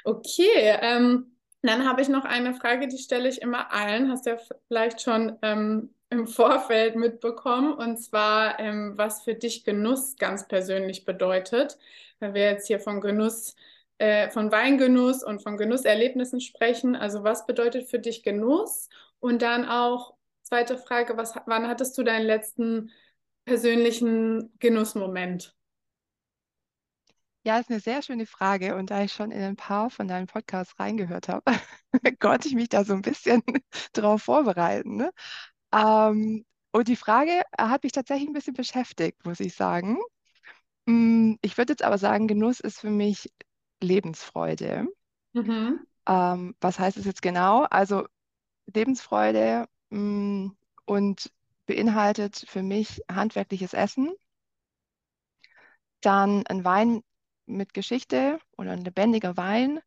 Okay, 0.05 0.77
ähm, 0.81 1.37
dann 1.62 1.88
habe 1.88 2.03
ich 2.03 2.09
noch 2.09 2.25
eine 2.25 2.55
Frage, 2.55 2.88
die 2.88 2.99
stelle 2.99 3.29
ich 3.29 3.43
immer 3.43 3.73
allen. 3.73 4.11
Hast 4.11 4.27
du 4.27 4.31
ja 4.31 4.37
vielleicht 4.69 5.03
schon 5.03 5.37
ähm, 5.43 5.91
im 6.11 6.27
Vorfeld 6.27 6.97
mitbekommen. 6.97 7.73
Und 7.75 7.99
zwar, 7.99 8.59
ähm, 8.61 8.95
was 8.97 9.23
für 9.23 9.35
dich 9.35 9.64
Genuss 9.64 10.17
ganz 10.17 10.47
persönlich 10.49 11.05
bedeutet. 11.05 11.79
Weil 12.21 12.35
wir 12.35 12.43
jetzt 12.43 12.67
hier 12.67 12.81
von 12.81 13.01
Genuss, 13.01 13.57
äh, 13.99 14.31
von 14.31 14.51
Weingenuss 14.53 15.23
und 15.23 15.43
von 15.43 15.57
Genusserlebnissen 15.57 16.41
sprechen. 16.41 16.97
Also 16.97 17.25
was 17.25 17.47
bedeutet 17.47 17.88
für 17.88 17.99
dich 17.99 18.23
Genuss? 18.23 18.88
Und 19.21 19.43
dann 19.43 19.65
auch, 19.67 20.15
zweite 20.43 20.79
Frage, 20.79 21.17
was, 21.17 21.35
wann 21.47 21.69
hattest 21.69 21.97
du 21.99 22.03
deinen 22.05 22.27
letzten 22.27 22.91
persönlichen 23.45 24.53
Genussmoment? 24.59 25.57
Ja, 27.45 27.59
ist 27.59 27.71
eine 27.71 27.81
sehr 27.81 28.03
schöne 28.03 28.27
Frage. 28.27 28.77
Und 28.77 28.91
da 28.91 29.03
ich 29.03 29.13
schon 29.13 29.31
in 29.31 29.43
ein 29.43 29.57
paar 29.57 29.91
von 29.91 30.09
deinen 30.09 30.27
Podcasts 30.27 30.79
reingehört 30.79 31.29
habe, 31.29 31.45
konnte 32.21 32.49
ich 32.49 32.55
mich 32.55 32.69
da 32.69 32.85
so 32.85 32.95
ein 32.95 33.03
bisschen 33.03 33.43
drauf 33.93 34.23
vorbereiten. 34.25 34.97
Ne? 34.97 35.11
Ähm, 35.75 36.45
und 36.73 36.89
die 36.89 36.97
Frage 36.97 37.43
hat 37.59 37.85
mich 37.85 37.93
tatsächlich 37.93 38.29
ein 38.29 38.35
bisschen 38.35 38.55
beschäftigt, 38.55 39.25
muss 39.27 39.41
ich 39.41 39.55
sagen. 39.55 39.99
Mm, 40.87 41.35
Ich 41.43 41.59
würde 41.59 41.73
jetzt 41.75 41.85
aber 41.85 41.99
sagen, 41.99 42.29
Genuss 42.29 42.61
ist 42.61 42.81
für 42.81 42.91
mich 42.91 43.33
Lebensfreude. 43.83 44.89
Mhm. 45.35 45.87
Ähm, 46.07 46.55
was 46.61 46.79
heißt 46.79 46.97
es 46.97 47.05
jetzt 47.05 47.23
genau? 47.23 47.65
Also 47.65 48.07
Lebensfreude, 48.73 49.67
mm, 49.91 50.49
und 50.85 51.31
beinhaltet 51.67 52.45
für 52.49 52.63
mich 52.63 53.03
handwerkliches 53.11 53.75
Essen, 53.75 54.11
dann 56.01 56.47
ein 56.47 56.65
Wein 56.65 57.03
mit 57.47 57.75
Geschichte 57.75 58.41
oder 58.57 58.73
ein 58.73 58.85
lebendiger 58.85 59.37
Wein, 59.37 59.81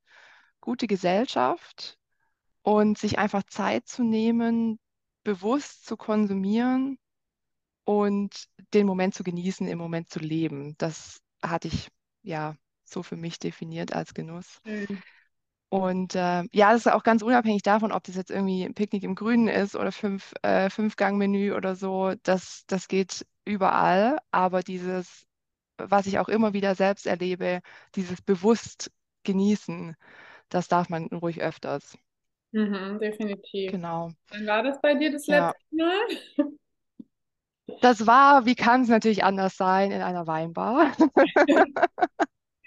gute 0.59 0.87
Gesellschaft 0.87 1.97
und 2.61 2.97
sich 2.97 3.17
einfach 3.17 3.43
Zeit 3.43 3.87
zu 3.87 4.03
nehmen, 4.03 4.79
bewusst 5.23 5.85
zu 5.85 5.97
konsumieren 5.97 6.97
und 7.83 8.47
den 8.73 8.85
Moment 8.85 9.15
zu 9.15 9.23
genießen, 9.23 9.67
im 9.67 9.77
Moment 9.77 10.09
zu 10.09 10.19
leben. 10.19 10.75
Das 10.77 11.19
hatte 11.41 11.67
ich 11.67 11.89
ja 12.23 12.55
so 12.83 13.03
für 13.03 13.15
mich 13.17 13.39
definiert 13.39 13.93
als 13.93 14.13
Genuss. 14.13 14.59
Schön. 14.65 15.01
Und 15.71 16.15
äh, 16.15 16.43
ja, 16.51 16.73
das 16.73 16.85
ist 16.85 16.91
auch 16.91 17.03
ganz 17.03 17.21
unabhängig 17.21 17.61
davon, 17.63 17.93
ob 17.93 18.03
das 18.03 18.15
jetzt 18.15 18.29
irgendwie 18.29 18.65
ein 18.65 18.73
Picknick 18.73 19.03
im 19.03 19.15
Grünen 19.15 19.47
ist 19.47 19.75
oder 19.77 19.91
fünf, 19.93 20.33
äh, 20.41 20.69
Fünf-Gang-Menü 20.69 21.53
oder 21.55 21.75
so. 21.75 22.13
Das, 22.23 22.65
das 22.67 22.89
geht 22.89 23.25
überall. 23.45 24.19
Aber 24.31 24.63
dieses, 24.63 25.25
was 25.77 26.07
ich 26.07 26.19
auch 26.19 26.29
immer 26.29 26.53
wieder 26.53 26.75
selbst 26.75 27.07
erlebe, 27.07 27.61
dieses 27.95 28.21
bewusst 28.21 28.91
genießen, 29.23 29.95
das 30.49 30.67
darf 30.69 30.89
man 30.89 31.07
ruhig 31.07 31.41
öfters. 31.41 31.97
Mhm, 32.53 32.99
definitiv. 32.99 33.71
Genau. 33.71 34.11
Wann 34.29 34.47
war 34.47 34.63
das 34.63 34.81
bei 34.81 34.95
dir 34.95 35.11
das 35.11 35.27
Ja. 35.27 35.53
letzte 35.53 35.75
Mal? 35.75 35.99
Das 37.81 38.05
war, 38.05 38.45
wie 38.45 38.55
kann 38.55 38.83
es 38.83 38.89
natürlich 38.89 39.23
anders 39.23 39.57
sein, 39.57 39.91
in 39.91 40.01
einer 40.01 40.27
Weinbar. 40.27 40.91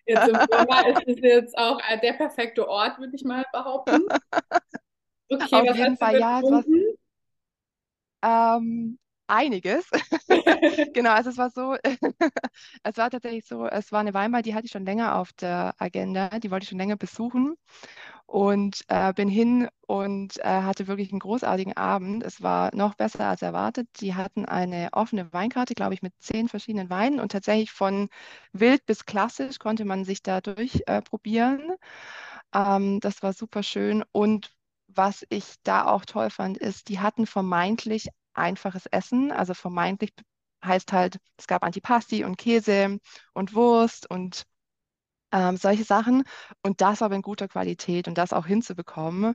Jetzt 0.06 0.28
im 0.28 0.34
Sommer 0.50 0.86
ist 0.88 1.02
es 1.08 1.18
jetzt 1.22 1.56
auch 1.58 1.80
äh, 1.88 1.98
der 1.98 2.12
perfekte 2.14 2.68
Ort, 2.68 2.98
würde 2.98 3.14
ich 3.16 3.24
mal 3.24 3.44
behaupten. 3.52 4.02
Okay, 5.30 5.62
Auf 5.62 5.66
was 5.68 5.76
jeden 5.76 5.96
Fall, 5.96 6.16
ja, 6.18 6.40
getrunken? 6.40 6.96
ähm, 8.22 8.98
einiges. 9.26 9.86
Genau, 10.94 11.10
also 11.12 11.30
es 11.30 11.38
war 11.38 11.50
so, 11.50 11.76
es 12.84 12.96
war 12.96 13.10
tatsächlich 13.10 13.46
so, 13.46 13.66
es 13.66 13.92
war 13.92 14.00
eine 14.00 14.14
Weinbar, 14.14 14.42
die 14.42 14.54
hatte 14.54 14.66
ich 14.66 14.72
schon 14.72 14.84
länger 14.86 15.16
auf 15.16 15.32
der 15.34 15.74
Agenda, 15.78 16.28
die 16.38 16.50
wollte 16.50 16.64
ich 16.64 16.68
schon 16.70 16.78
länger 16.78 16.96
besuchen 16.96 17.56
und 18.26 18.82
äh, 18.88 19.12
bin 19.12 19.28
hin 19.28 19.68
und 19.86 20.38
äh, 20.38 20.44
hatte 20.44 20.86
wirklich 20.88 21.10
einen 21.12 21.20
großartigen 21.20 21.76
Abend. 21.76 22.22
Es 22.24 22.42
war 22.42 22.74
noch 22.74 22.94
besser 22.94 23.28
als 23.28 23.42
erwartet. 23.42 23.88
Die 24.00 24.14
hatten 24.14 24.44
eine 24.46 24.88
offene 24.92 25.32
Weinkarte, 25.32 25.74
glaube 25.74 25.94
ich, 25.94 26.02
mit 26.02 26.14
zehn 26.20 26.48
verschiedenen 26.48 26.90
Weinen 26.90 27.20
und 27.20 27.32
tatsächlich 27.32 27.70
von 27.72 28.08
wild 28.52 28.84
bis 28.86 29.04
klassisch 29.06 29.58
konnte 29.58 29.84
man 29.84 30.04
sich 30.04 30.22
da 30.22 30.40
durchprobieren. 30.40 31.70
Äh, 32.52 32.76
ähm, 32.76 33.00
das 33.00 33.22
war 33.22 33.32
super 33.32 33.62
schön 33.62 34.04
und 34.12 34.50
was 34.88 35.24
ich 35.28 35.56
da 35.64 35.86
auch 35.86 36.04
toll 36.04 36.30
fand, 36.30 36.56
ist, 36.58 36.88
die 36.88 37.00
hatten 37.00 37.26
vermeintlich 37.26 38.08
einfaches 38.34 38.86
Essen. 38.86 39.32
Also 39.32 39.54
vermeintlich 39.54 40.12
heißt 40.64 40.92
halt, 40.92 41.18
es 41.36 41.46
gab 41.46 41.64
Antipasti 41.64 42.24
und 42.24 42.36
Käse 42.38 42.98
und 43.32 43.54
Wurst 43.54 44.08
und 44.10 44.44
ähm, 45.34 45.56
solche 45.56 45.84
Sachen. 45.84 46.22
Und 46.62 46.80
das 46.80 47.02
aber 47.02 47.16
in 47.16 47.22
guter 47.22 47.48
Qualität 47.48 48.08
und 48.08 48.16
das 48.16 48.32
auch 48.32 48.46
hinzubekommen, 48.46 49.34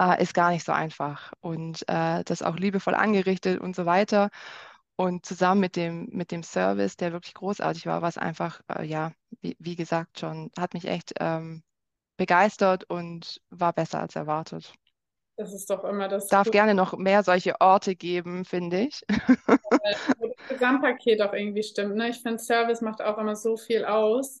äh, 0.00 0.22
ist 0.22 0.34
gar 0.34 0.50
nicht 0.50 0.64
so 0.64 0.72
einfach. 0.72 1.32
Und 1.40 1.88
äh, 1.88 2.22
das 2.24 2.42
auch 2.42 2.56
liebevoll 2.56 2.94
angerichtet 2.94 3.60
und 3.60 3.74
so 3.74 3.86
weiter. 3.86 4.30
Und 4.96 5.24
zusammen 5.24 5.60
mit 5.60 5.76
dem, 5.76 6.08
mit 6.12 6.32
dem 6.32 6.42
Service, 6.42 6.96
der 6.96 7.12
wirklich 7.12 7.34
großartig 7.34 7.86
war, 7.86 8.02
was 8.02 8.18
einfach, 8.18 8.60
äh, 8.68 8.84
ja, 8.84 9.12
wie, 9.40 9.56
wie 9.58 9.76
gesagt 9.76 10.20
schon, 10.20 10.50
hat 10.58 10.74
mich 10.74 10.86
echt 10.86 11.14
ähm, 11.20 11.62
begeistert 12.16 12.84
und 12.90 13.40
war 13.48 13.72
besser 13.72 14.00
als 14.00 14.16
erwartet. 14.16 14.74
Das 15.36 15.54
ist 15.54 15.70
doch 15.70 15.84
immer 15.84 16.08
das 16.08 16.26
Darf 16.26 16.46
Coole, 16.48 16.52
gerne 16.52 16.74
noch 16.74 16.98
mehr 16.98 17.22
solche 17.22 17.60
Orte 17.60 17.94
geben, 17.94 18.44
finde 18.44 18.80
ich. 18.80 19.04
wo 19.08 20.26
das 20.26 20.48
Gesamtpaket 20.48 21.22
auch 21.22 21.32
irgendwie 21.32 21.62
stimmt. 21.62 21.94
Ne? 21.94 22.08
Ich 22.08 22.20
finde, 22.20 22.40
Service 22.40 22.80
macht 22.80 23.00
auch 23.00 23.18
immer 23.18 23.36
so 23.36 23.56
viel 23.56 23.84
aus. 23.84 24.40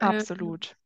Ähm, 0.00 0.26
Absolut. 0.38 0.76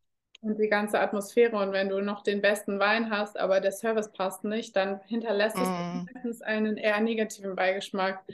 und 0.42 0.58
die 0.58 0.68
ganze 0.68 1.00
Atmosphäre. 1.00 1.56
Und 1.56 1.72
wenn 1.72 1.88
du 1.88 2.00
noch 2.02 2.22
den 2.22 2.42
besten 2.42 2.78
Wein 2.78 3.10
hast, 3.10 3.38
aber 3.38 3.60
der 3.60 3.72
Service 3.72 4.12
passt 4.12 4.44
nicht, 4.44 4.76
dann 4.76 5.00
hinterlässt 5.06 5.60
es 5.60 5.70
Mm, 5.70 6.08
meistens 6.14 6.42
einen 6.42 6.76
eher 6.76 7.00
negativen 7.00 7.56
Beigeschmack. 7.56 8.24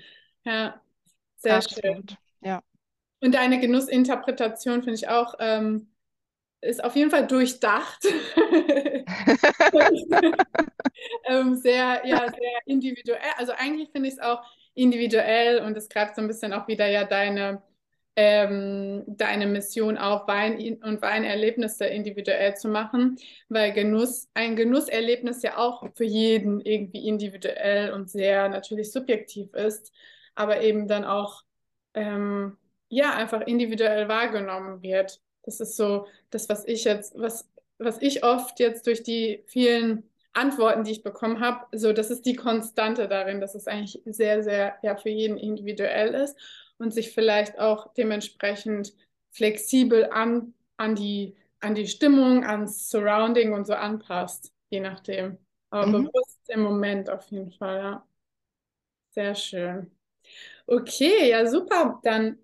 Ja, 0.45 0.81
sehr 1.39 1.63
schön. 1.63 1.83
absolut. 1.83 2.17
Ja. 2.41 2.63
Und 3.21 3.35
deine 3.35 3.61
Genussinterpretation 3.61 4.83
finde 4.83 4.95
ich 4.95 5.09
auch, 5.09 5.35
ähm, 5.41 5.89
ist 6.63 6.85
auf 6.85 6.97
jeden 6.97 7.11
Fall 7.11 7.27
durchdacht. 7.27 8.05
ähm, 11.29 11.57
sehr, 11.57 12.03
ja, 12.07 12.29
sehr 12.29 12.61
individuell. 12.67 13.21
Also 13.37 13.53
eigentlich 13.53 13.91
finde 13.91 14.09
ich 14.09 14.15
es 14.15 14.21
auch 14.21 14.43
individuell 14.75 15.61
und 15.61 15.77
es 15.77 15.89
greift 15.89 16.17
so 16.17 16.23
ein 16.23 16.29
bisschen 16.29 16.53
auch 16.53 16.69
wieder 16.69 16.87
ja 16.89 17.05
deine, 17.05 17.63
ähm, 18.17 19.05
deine 19.07 19.47
Mission 19.47 19.97
auf, 19.97 20.27
Wein 20.27 20.79
und 20.83 21.03
Weinerlebnisse 21.03 21.87
individuell 21.87 22.57
zu 22.57 22.69
machen, 22.69 23.19
weil 23.49 23.73
Genuss, 23.73 24.29
ein 24.35 24.57
Genusserlebnis 24.57 25.43
ja 25.43 25.57
auch 25.59 25.85
für 25.95 26.05
jeden 26.05 26.61
irgendwie 26.61 27.07
individuell 27.07 27.93
und 27.93 28.11
sehr 28.11 28.49
natürlich 28.49 28.93
subjektiv 28.93 29.55
ist, 29.55 29.93
aber 30.35 30.61
eben 30.63 30.89
dann 30.89 31.05
auch 31.05 31.43
ähm, 31.95 32.57
ja 32.89 33.15
einfach 33.15 33.43
individuell 33.43 34.09
wahrgenommen 34.09 34.83
wird. 34.83 35.21
Das 35.43 35.61
ist 35.61 35.77
so 35.77 36.07
das, 36.31 36.49
was 36.49 36.67
ich 36.67 36.85
jetzt, 36.85 37.19
was, 37.19 37.49
was 37.79 38.03
ich 38.03 38.25
oft 38.25 38.61
jetzt 38.61 38.87
durch 38.87 39.03
die 39.03 39.45
vielen 39.47 40.05
Antworten, 40.33 40.85
die 40.85 40.93
ich 40.93 41.03
bekommen 41.03 41.41
habe, 41.41 41.67
so 41.77 41.93
das 41.93 42.11
ist 42.11 42.27
die 42.27 42.37
Konstante 42.37 43.09
darin, 43.09 43.41
dass 43.41 43.55
es 43.55 43.67
eigentlich 43.67 44.03
sehr, 44.05 44.43
sehr 44.43 44.77
ja 44.83 44.97
für 44.97 45.09
jeden 45.09 45.39
individuell 45.39 46.15
ist 46.15 46.37
und 46.81 46.93
sich 46.95 47.13
vielleicht 47.15 47.61
auch 47.61 47.95
dementsprechend 47.95 48.95
flexibel 49.33 50.11
an, 50.13 50.55
an 50.79 50.97
die, 50.97 51.37
an 51.61 51.77
die 51.77 51.89
Stimmung, 51.89 52.45
ans 52.45 52.91
Surrounding 52.91 53.55
und 53.55 53.67
so 53.69 53.75
anpasst, 53.75 54.53
je 54.71 54.81
nachdem. 54.81 55.39
Aber 55.71 55.87
Mhm. 55.87 56.11
bewusst 56.13 56.41
im 56.49 56.63
Moment 56.63 57.11
auf 57.11 57.27
jeden 57.31 57.53
Fall, 57.53 57.79
ja. 57.81 58.07
Sehr 59.11 59.35
schön. 59.35 59.91
Okay, 60.67 61.31
ja, 61.31 61.47
super. 61.49 62.01
Dann 62.05 62.39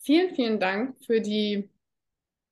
vielen, 0.00 0.34
vielen 0.34 0.60
Dank 0.60 0.96
für 1.06 1.20
die, 1.20 1.70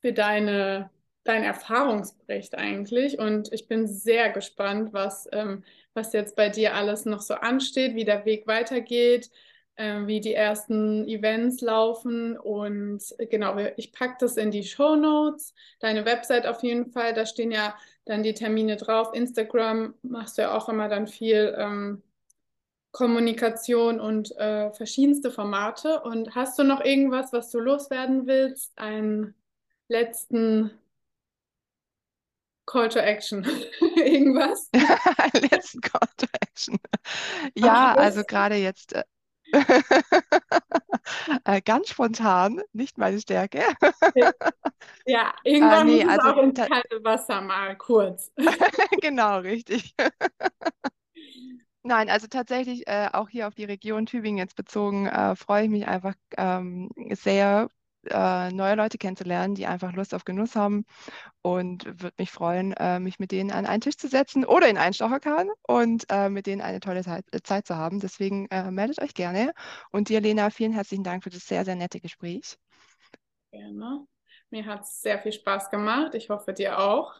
für 0.03 0.12
deine 0.12 0.91
dein 1.25 1.45
Erfahrungsbericht 1.45 2.57
eigentlich 2.57 3.19
und 3.19 3.53
ich 3.53 3.69
bin 3.69 3.87
sehr 3.89 4.31
gespannt, 4.33 4.93
was, 4.93 5.29
ähm, 5.33 5.65
was 5.95 6.12
jetzt 6.15 6.37
bei 6.37 6.51
dir 6.51 6.75
alles 6.75 7.05
noch 7.07 7.21
so 7.23 7.35
ansteht, 7.35 7.95
wie 7.97 8.05
der 8.05 8.25
Weg 8.27 8.47
weitergeht, 8.47 9.31
äh, 9.77 10.07
wie 10.07 10.21
die 10.21 10.35
ersten 10.35 11.07
Events 11.07 11.61
laufen 11.61 12.37
und 12.39 13.03
äh, 13.19 13.27
genau, 13.27 13.57
ich 13.77 13.93
packe 13.93 14.17
das 14.21 14.37
in 14.37 14.51
die 14.51 14.65
Show 14.65 14.97
Notes, 14.97 15.55
deine 15.81 16.05
Website 16.05 16.47
auf 16.47 16.62
jeden 16.62 16.91
Fall, 16.91 17.15
da 17.15 17.27
stehen 17.27 17.51
ja 17.53 17.75
dann 18.07 18.23
die 18.23 18.35
Termine 18.35 18.77
drauf. 18.77 19.11
Instagram 19.12 19.95
machst 20.03 20.39
du 20.39 20.43
ja 20.43 20.57
auch 20.57 20.69
immer 20.69 20.89
dann 20.89 21.07
viel 21.07 21.55
ähm, 21.59 22.03
Kommunikation 22.93 24.01
und 24.01 24.35
äh, 24.37 24.73
verschiedenste 24.73 25.31
Formate. 25.31 26.01
Und 26.01 26.35
hast 26.35 26.59
du 26.59 26.62
noch 26.62 26.83
irgendwas, 26.83 27.33
was 27.33 27.51
du 27.51 27.59
loswerden 27.59 28.27
willst? 28.27 28.73
Einen 28.79 29.35
letzten 29.89 30.71
Call 32.65 32.89
to 32.89 32.99
Action. 32.99 33.45
Irgendwas? 33.97 34.71
letzten 35.51 35.81
Call 35.83 36.09
to 36.17 36.27
Action. 36.41 36.79
Ja, 37.55 37.95
also 37.95 38.23
gerade 38.25 38.55
jetzt. 38.55 38.95
Äh, 41.45 41.61
ganz 41.63 41.91
spontan, 41.91 42.61
nicht 42.73 42.99
meine 42.99 43.21
Stärke. 43.21 43.63
ja, 45.07 45.35
irgendwann 45.45 45.89
äh, 45.89 45.99
nee, 45.99 46.05
muss 46.05 46.19
also, 46.19 46.29
auch 46.29 46.43
ins 46.43 46.59
kalte 46.59 47.05
Wasser 47.05 47.41
mal 47.41 47.77
kurz. 47.77 48.33
genau, 49.01 49.39
richtig. 49.39 49.95
Nein, 51.83 52.11
also 52.11 52.27
tatsächlich 52.27 52.89
äh, 52.89 53.09
auch 53.13 53.29
hier 53.29 53.47
auf 53.47 53.55
die 53.55 53.65
Region 53.65 54.07
Tübingen 54.07 54.39
jetzt 54.39 54.57
bezogen, 54.57 55.07
äh, 55.07 55.37
freue 55.37 55.65
ich 55.65 55.71
mich 55.71 55.87
einfach 55.87 56.15
ähm, 56.37 56.91
sehr, 57.13 57.69
äh, 58.11 58.51
neue 58.51 58.75
Leute 58.75 58.99
kennenzulernen, 58.99 59.55
die 59.55 59.66
einfach 59.66 59.92
Lust 59.92 60.14
auf 60.14 60.25
Genuss 60.25 60.57
haben 60.57 60.85
und 61.42 61.85
würde 61.85 62.14
mich 62.19 62.31
freuen, 62.31 62.73
äh, 62.73 62.99
mich 62.99 63.19
mit 63.19 63.33
denen 63.33 63.51
an 63.51 63.66
einen 63.66 63.81
Tisch 63.81 63.97
zu 63.97 64.09
setzen 64.09 64.45
oder 64.45 64.69
in 64.69 64.79
einen 64.79 64.95
Stocherkahn 64.95 65.49
und 65.62 66.05
äh, 66.11 66.29
mit 66.29 66.47
denen 66.47 66.62
eine 66.62 66.81
tolle 66.81 67.03
Zeit, 67.03 67.25
äh, 67.33 67.40
Zeit 67.42 67.66
zu 67.66 67.77
haben. 67.77 68.01
Deswegen 68.01 68.49
meldet 68.71 69.01
euch 69.03 69.14
gerne. 69.14 69.53
Und 69.90 70.09
dir, 70.09 70.21
Lena, 70.21 70.51
vielen 70.51 70.73
herzlichen 70.73 71.05
Dank 71.05 71.25
für 71.25 71.31
das 71.31 71.47
sehr, 71.47 71.64
sehr 71.64 71.77
nette 71.77 72.01
Gespräch. 72.01 72.57
Gerne. 73.51 74.07
Mir 74.51 74.66
hat 74.66 74.83
es 74.83 75.01
sehr 75.01 75.19
viel 75.19 75.33
Spaß 75.33 75.71
gemacht. 75.71 76.14
Ich 76.14 76.31
hoffe, 76.31 76.53
dir 76.53 76.79
auch. 76.79 77.14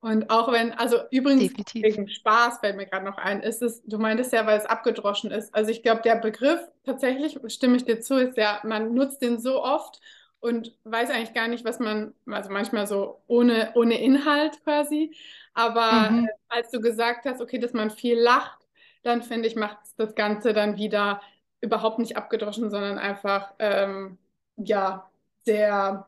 Und 0.00 0.28
auch 0.28 0.52
wenn, 0.52 0.72
also 0.72 0.98
übrigens 1.10 1.44
Definitiv. 1.44 1.82
wegen 1.82 2.08
Spaß 2.10 2.58
fällt 2.58 2.76
mir 2.76 2.84
gerade 2.84 3.06
noch 3.06 3.16
ein, 3.16 3.40
ist 3.40 3.62
es, 3.62 3.82
du 3.84 3.96
meintest 3.96 4.34
ja, 4.34 4.44
weil 4.44 4.58
es 4.58 4.66
abgedroschen 4.66 5.30
ist. 5.30 5.54
Also 5.54 5.70
ich 5.70 5.82
glaube, 5.82 6.02
der 6.02 6.16
Begriff, 6.16 6.60
tatsächlich 6.84 7.38
stimme 7.46 7.76
ich 7.76 7.86
dir 7.86 8.00
zu, 8.00 8.18
ist 8.18 8.36
ja, 8.36 8.60
man 8.64 8.92
nutzt 8.92 9.22
den 9.22 9.40
so 9.40 9.62
oft 9.64 10.00
und 10.44 10.76
weiß 10.84 11.08
eigentlich 11.10 11.32
gar 11.32 11.48
nicht, 11.48 11.64
was 11.64 11.78
man, 11.78 12.12
also 12.26 12.50
manchmal 12.50 12.86
so 12.86 13.22
ohne, 13.26 13.72
ohne 13.74 13.98
Inhalt 13.98 14.62
quasi. 14.62 15.16
Aber 15.54 16.10
mhm. 16.10 16.26
äh, 16.26 16.28
als 16.48 16.70
du 16.70 16.82
gesagt 16.82 17.24
hast, 17.24 17.40
okay, 17.40 17.58
dass 17.58 17.72
man 17.72 17.90
viel 17.90 18.18
lacht, 18.18 18.58
dann 19.02 19.22
finde 19.22 19.48
ich, 19.48 19.56
macht 19.56 19.78
das 19.96 20.14
Ganze 20.14 20.52
dann 20.52 20.76
wieder 20.76 21.22
überhaupt 21.62 21.98
nicht 21.98 22.18
abgedroschen, 22.18 22.68
sondern 22.70 22.98
einfach, 22.98 23.54
ähm, 23.58 24.18
ja, 24.56 25.10
sehr 25.46 26.06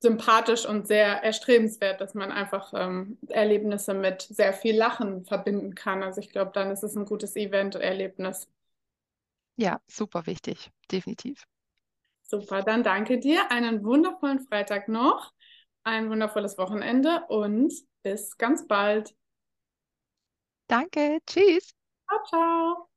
sympathisch 0.00 0.66
und 0.66 0.88
sehr 0.88 1.22
erstrebenswert, 1.22 2.00
dass 2.00 2.14
man 2.14 2.32
einfach 2.32 2.72
ähm, 2.74 3.16
Erlebnisse 3.28 3.94
mit 3.94 4.22
sehr 4.22 4.52
viel 4.52 4.76
Lachen 4.76 5.24
verbinden 5.24 5.76
kann. 5.76 6.02
Also 6.02 6.20
ich 6.20 6.30
glaube, 6.30 6.50
dann 6.52 6.72
ist 6.72 6.82
es 6.82 6.96
ein 6.96 7.04
gutes 7.04 7.36
Event-Erlebnis. 7.36 8.48
Ja, 9.56 9.80
super 9.86 10.26
wichtig, 10.26 10.72
definitiv. 10.90 11.46
Super, 12.32 12.62
dann 12.62 12.82
danke 12.82 13.18
dir. 13.18 13.50
Einen 13.50 13.84
wundervollen 13.84 14.40
Freitag 14.40 14.88
noch, 14.88 15.32
ein 15.84 16.08
wundervolles 16.10 16.56
Wochenende 16.58 17.24
und 17.28 17.72
bis 18.02 18.38
ganz 18.38 18.66
bald. 18.66 19.14
Danke, 20.68 21.20
tschüss. 21.24 21.72
Ciao, 22.08 22.18
ciao. 22.28 22.88